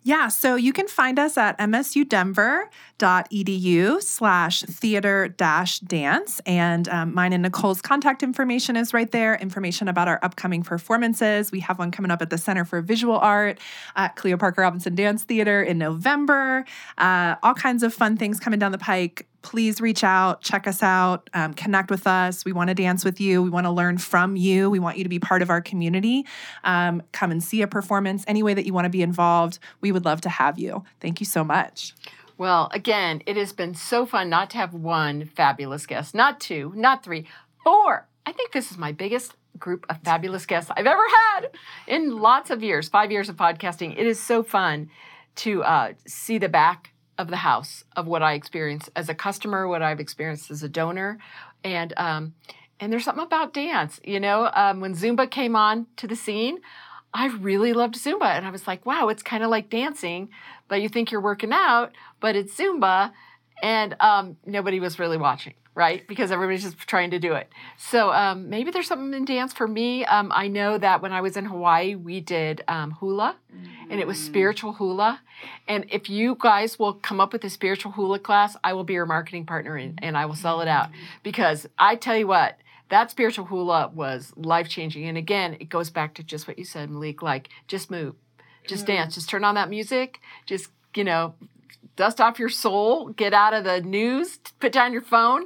Yeah, 0.04 0.28
so 0.30 0.56
you 0.56 0.72
can 0.74 0.88
find 0.88 1.20
us 1.20 1.38
at 1.38 1.58
msudenver.edu 1.58 4.02
slash 4.02 4.62
theater 4.62 5.28
dash 5.28 5.80
dance. 5.80 6.40
And 6.46 6.88
um, 6.90 7.14
mine 7.14 7.34
and 7.34 7.44
Nicole's 7.44 7.82
contact 7.82 8.24
information 8.24 8.78
is 8.78 8.94
right 8.94 9.12
there, 9.12 9.36
information 9.36 9.90
about 9.90 10.08
our 10.08 10.20
upcoming 10.24 10.64
performances. 10.64 11.52
We 11.52 11.60
have 11.62 11.80
one 11.80 11.90
coming 11.92 12.12
up 12.12 12.22
at 12.22 12.30
the 12.30 12.38
Center 12.38 12.64
for 12.66 12.82
Visual 12.82 13.18
Art 13.18 13.60
at 13.96 14.16
Cleo 14.16 14.38
Parker 14.38 14.62
Robinson 14.62 14.94
Dance 14.96 15.24
Theater 15.24 15.62
in 15.62 15.78
November. 15.78 16.64
Uh, 16.98 17.36
all 17.44 17.54
kinds 17.54 17.84
of 17.84 17.94
fun 17.94 18.16
things 18.18 18.40
coming 18.40 18.60
down 18.60 18.72
the 18.72 18.78
pike 18.78 19.28
please 19.42 19.80
reach 19.80 20.04
out, 20.04 20.42
check 20.42 20.68
us 20.68 20.84
out, 20.84 21.30
um, 21.34 21.54
connect 21.54 21.90
with 21.90 22.06
us. 22.08 22.44
We 22.44 22.52
want 22.52 22.70
to 22.70 22.74
dance 22.74 23.06
with 23.06 23.22
you. 23.22 23.42
We 23.42 23.50
want 23.50 23.66
to 23.66 23.72
learn 23.72 23.98
from 23.98 24.36
you. 24.36 24.70
We 24.70 24.80
want 24.80 24.98
you 24.98 25.04
to 25.04 25.10
be 25.10 25.20
part 25.20 25.42
of 25.42 25.50
our 25.50 25.62
community. 25.62 26.26
Um, 26.64 27.02
come 27.12 27.32
and 27.32 27.44
see 27.44 27.62
a 27.62 27.68
performance 27.68 28.24
any 28.28 28.44
way 28.44 28.54
that 28.54 28.66
you 28.66 28.74
want 28.74 28.86
to 28.86 28.90
be 28.90 29.02
involved. 29.02 29.60
We 29.82 29.92
would 29.92 30.06
love 30.06 30.22
to 30.22 30.30
have 30.30 30.60
you. 30.60 30.84
Thank 31.00 31.20
you 31.20 31.26
so 31.26 31.44
much. 31.44 31.94
Well, 32.38 32.70
again, 32.72 33.24
it 33.26 33.36
has 33.36 33.52
been 33.52 33.74
so 33.74 34.06
fun 34.06 34.30
not 34.30 34.52
to 34.52 34.58
have 34.58 34.74
one 34.74 35.26
fabulous 35.26 35.86
guest, 35.86 36.14
not 36.14 36.40
two, 36.40 36.72
not 36.76 37.04
three, 37.04 37.26
four. 37.64 38.08
I 38.26 38.32
think 38.32 38.52
this 38.52 38.72
is 38.72 38.78
my 38.78 38.92
biggest 38.92 39.34
group 39.58 39.86
of 39.90 39.98
fabulous 40.04 40.46
guests 40.46 40.70
I've 40.76 40.86
ever 40.86 41.02
had 41.34 41.50
in 41.88 42.18
lots 42.18 42.52
of 42.52 42.62
years, 42.62 42.90
five 42.90 43.12
years 43.12 43.30
of 43.30 43.38
podcasting. 43.38 43.98
It 43.98 44.06
is 44.06 44.20
so 44.20 44.44
fun 44.44 44.90
to 45.38 45.64
uh, 45.64 45.94
see 46.06 46.38
the 46.38 46.50
back 46.50 46.94
of 47.18 47.30
the 47.30 47.38
house 47.38 47.84
of 47.96 48.08
what 48.08 48.22
I 48.22 48.34
experienced 48.34 48.90
as 48.96 49.10
a 49.10 49.16
customer, 49.16 49.68
what 49.68 49.82
I've 49.82 50.00
experienced 50.00 50.52
as 50.52 50.64
a 50.64 50.70
donor, 50.70 51.18
and 51.64 51.94
um, 51.98 52.34
and 52.80 52.92
there's 52.92 53.06
something 53.06 53.24
about 53.24 53.54
dance. 53.54 54.00
You 54.04 54.20
know, 54.20 54.50
um, 54.54 54.80
when 54.80 54.94
Zumba 54.94 55.30
came 55.30 55.56
on 55.56 55.88
to 55.98 56.08
the 56.08 56.16
scene, 56.16 56.60
I 57.14 57.28
really 57.28 57.74
loved 57.74 57.96
Zumba, 57.96 58.38
and 58.38 58.46
I 58.46 58.52
was 58.52 58.68
like, 58.68 58.86
wow, 58.86 59.10
it's 59.10 59.24
kind 59.24 59.44
of 59.44 59.50
like 59.50 59.70
dancing, 59.70 60.30
but 60.68 60.82
you 60.82 60.90
think 60.90 61.12
you're 61.12 61.22
working 61.22 61.52
out, 61.52 61.92
but 62.20 62.36
it's 62.36 62.56
Zumba, 62.56 63.12
and 63.64 63.96
um, 64.00 64.38
nobody 64.46 64.80
was 64.80 65.00
really 65.00 65.18
watching 65.18 65.54
right? 65.78 66.08
Because 66.08 66.32
everybody's 66.32 66.64
just 66.64 66.80
trying 66.80 67.12
to 67.12 67.20
do 67.20 67.34
it. 67.34 67.48
So 67.78 68.12
um, 68.12 68.50
maybe 68.50 68.72
there's 68.72 68.88
something 68.88 69.14
in 69.14 69.26
dance 69.26 69.54
for 69.54 69.68
me. 69.68 70.04
Um, 70.06 70.32
I 70.34 70.48
know 70.48 70.80
that 70.80 71.04
when 71.04 71.14
I 71.14 71.22
was 71.22 71.38
in 71.38 71.46
Hawaii, 71.46 71.94
we 71.94 72.20
did 72.20 72.64
um, 72.68 72.92
hula, 73.00 73.36
mm-hmm. 73.56 73.92
and 73.92 74.02
it 74.02 74.08
was 74.08 74.18
mm. 74.18 74.26
spiritual 74.26 74.74
hula. 74.74 75.22
And 75.68 75.86
if 75.90 76.10
you 76.10 76.36
guys 76.40 76.80
will 76.80 76.94
come 76.94 77.22
up 77.22 77.32
with 77.32 77.44
a 77.44 77.50
spiritual 77.52 77.92
hula 77.92 78.18
class, 78.18 78.58
I 78.64 78.74
will 78.74 78.86
be 78.86 78.94
your 78.94 79.06
marketing 79.06 79.46
partner 79.46 79.76
and, 79.76 80.00
and 80.02 80.18
I 80.18 80.26
will 80.26 80.36
sell 80.36 80.62
it 80.62 80.68
out. 80.68 80.88
Mm-hmm. 80.88 81.04
Because 81.22 81.68
I 81.78 81.96
tell 81.96 82.18
you 82.18 82.26
what, 82.26 82.58
that 82.90 83.12
spiritual 83.12 83.46
hula 83.46 83.92
was 83.94 84.34
life 84.36 84.68
changing. 84.68 85.06
And 85.06 85.16
again, 85.16 85.58
it 85.60 85.70
goes 85.70 85.92
back 85.92 86.16
to 86.16 86.24
just 86.24 86.48
what 86.48 86.58
you 86.58 86.66
said, 86.66 86.90
Malik 86.90 87.22
like, 87.22 87.50
just 87.68 87.92
move, 87.92 88.16
just 88.66 88.86
mm-hmm. 88.86 88.96
dance, 88.96 89.14
just 89.14 89.30
turn 89.30 89.44
on 89.44 89.54
that 89.54 89.70
music, 89.70 90.22
just, 90.48 90.70
you 90.96 91.04
know, 91.04 91.36
dust 91.96 92.20
off 92.20 92.40
your 92.40 92.50
soul, 92.50 93.10
get 93.10 93.32
out 93.32 93.54
of 93.54 93.64
the 93.64 93.82
news, 93.82 94.40
put 94.60 94.72
down 94.72 94.92
your 94.92 95.04
phone, 95.04 95.46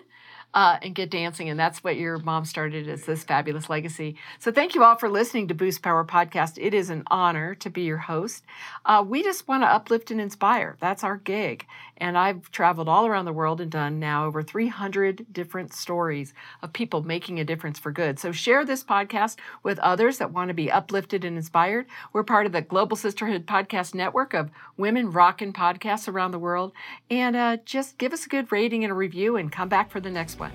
uh, 0.54 0.78
and 0.82 0.96
get 0.96 1.10
dancing. 1.10 1.50
And 1.50 1.60
that's 1.60 1.84
what 1.84 1.98
your 1.98 2.18
mom 2.20 2.46
started 2.46 2.88
as 2.88 3.06
this 3.06 3.24
fabulous 3.24 3.70
legacy. 3.70 4.16
So 4.40 4.52
thank 4.52 4.76
you 4.76 4.84
all 4.84 4.96
for 4.96 5.10
listening 5.10 5.48
to 5.48 5.54
Boost 5.54 5.82
Power 5.82 6.04
Podcast. 6.04 6.58
It 6.60 6.74
is 6.74 6.90
an 6.90 7.04
honor 7.08 7.56
to 7.56 7.70
be 7.70 7.82
your 7.82 7.98
host. 7.98 8.44
Uh, 8.86 9.04
we 9.08 9.24
just 9.24 9.48
want 9.48 9.64
to 9.64 9.68
uplift 9.68 10.12
and 10.12 10.20
inspire. 10.20 10.78
That's 10.80 11.04
our 11.04 11.18
gig. 11.18 11.66
And 12.02 12.18
I've 12.18 12.50
traveled 12.50 12.90
all 12.90 13.06
around 13.06 13.26
the 13.26 13.32
world 13.32 13.62
and 13.62 13.70
done 13.70 14.00
now 14.00 14.26
over 14.26 14.42
300 14.42 15.28
different 15.32 15.72
stories 15.72 16.34
of 16.64 16.74
people 16.74 17.04
making 17.04 17.40
a 17.40 17.46
difference 17.46 17.78
for 17.78 17.92
good. 17.92 18.18
So 18.18 18.32
share 18.32 18.66
this 18.66 18.84
podcast 18.84 19.38
with 19.62 19.78
others 19.80 20.18
that 20.18 20.34
want 20.34 20.50
to 20.50 20.56
be 20.56 20.72
uplifted 20.72 21.24
and 21.24 21.38
inspired. 21.38 21.86
We're 22.12 22.24
part 22.24 22.48
of 22.48 22.54
the 22.54 22.62
Global 22.62 22.98
Sisterhood 22.98 23.46
Podcast 23.46 23.94
Network 23.94 24.34
of 24.34 24.50
women 24.78 25.12
rocking 25.12 25.54
podcasts 25.54 26.08
around 26.08 26.32
the 26.32 26.40
world. 26.40 26.74
And 27.12 27.36
uh, 27.36 27.58
just 27.66 28.00
give 28.00 28.14
us 28.14 28.26
a 28.26 28.30
good 28.30 28.52
rating 28.52 28.84
and 28.84 28.92
a 28.92 28.96
review 28.96 29.36
and 29.36 29.52
come 29.52 29.70
back 29.70 29.92
for 29.92 30.00
the 30.00 30.10
next 30.10 30.40
one. 30.40 30.52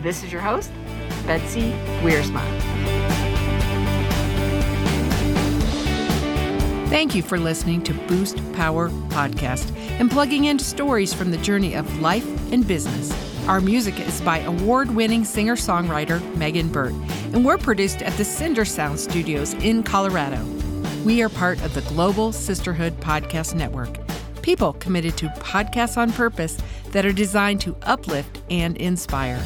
This 0.00 0.24
is 0.24 0.32
your 0.32 0.42
host, 0.42 0.72
Betsy 1.26 1.70
Wiersma. 2.02 2.87
Thank 6.88 7.14
you 7.14 7.22
for 7.22 7.38
listening 7.38 7.82
to 7.84 7.94
Boost 7.94 8.36
Power 8.54 8.90
Podcast 9.10 9.74
and 10.00 10.10
plugging 10.10 10.46
into 10.46 10.64
stories 10.64 11.12
from 11.12 11.30
the 11.30 11.36
journey 11.38 11.74
of 11.74 12.00
life 12.00 12.26
and 12.52 12.66
business. 12.66 13.12
Our 13.46 13.60
music 13.60 14.00
is 14.00 14.20
by 14.22 14.38
award 14.38 14.90
winning 14.90 15.24
singer 15.24 15.56
songwriter 15.56 16.20
Megan 16.36 16.68
Burtt, 16.70 16.94
and 17.32 17.44
we're 17.44 17.58
produced 17.58 18.02
at 18.02 18.14
the 18.14 18.24
Cinder 18.24 18.64
Sound 18.64 18.98
Studios 18.98 19.54
in 19.54 19.82
Colorado. 19.82 20.42
We 21.04 21.22
are 21.22 21.28
part 21.28 21.62
of 21.62 21.74
the 21.74 21.82
Global 21.82 22.32
Sisterhood 22.32 22.98
Podcast 23.00 23.54
Network 23.54 23.98
people 24.48 24.72
committed 24.72 25.14
to 25.14 25.28
podcasts 25.40 25.98
on 25.98 26.10
purpose 26.10 26.56
that 26.92 27.04
are 27.04 27.12
designed 27.12 27.60
to 27.60 27.76
uplift 27.82 28.40
and 28.48 28.78
inspire. 28.78 29.38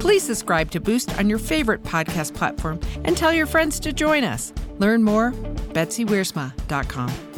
Please 0.00 0.22
subscribe 0.22 0.70
to 0.72 0.80
Boost 0.80 1.18
on 1.18 1.30
your 1.30 1.38
favorite 1.38 1.82
podcast 1.82 2.34
platform 2.34 2.78
and 3.04 3.16
tell 3.16 3.32
your 3.32 3.46
friends 3.46 3.80
to 3.80 3.90
join 3.90 4.22
us. 4.22 4.52
Learn 4.78 5.02
more, 5.02 5.32
betsywiersma.com. 5.74 7.33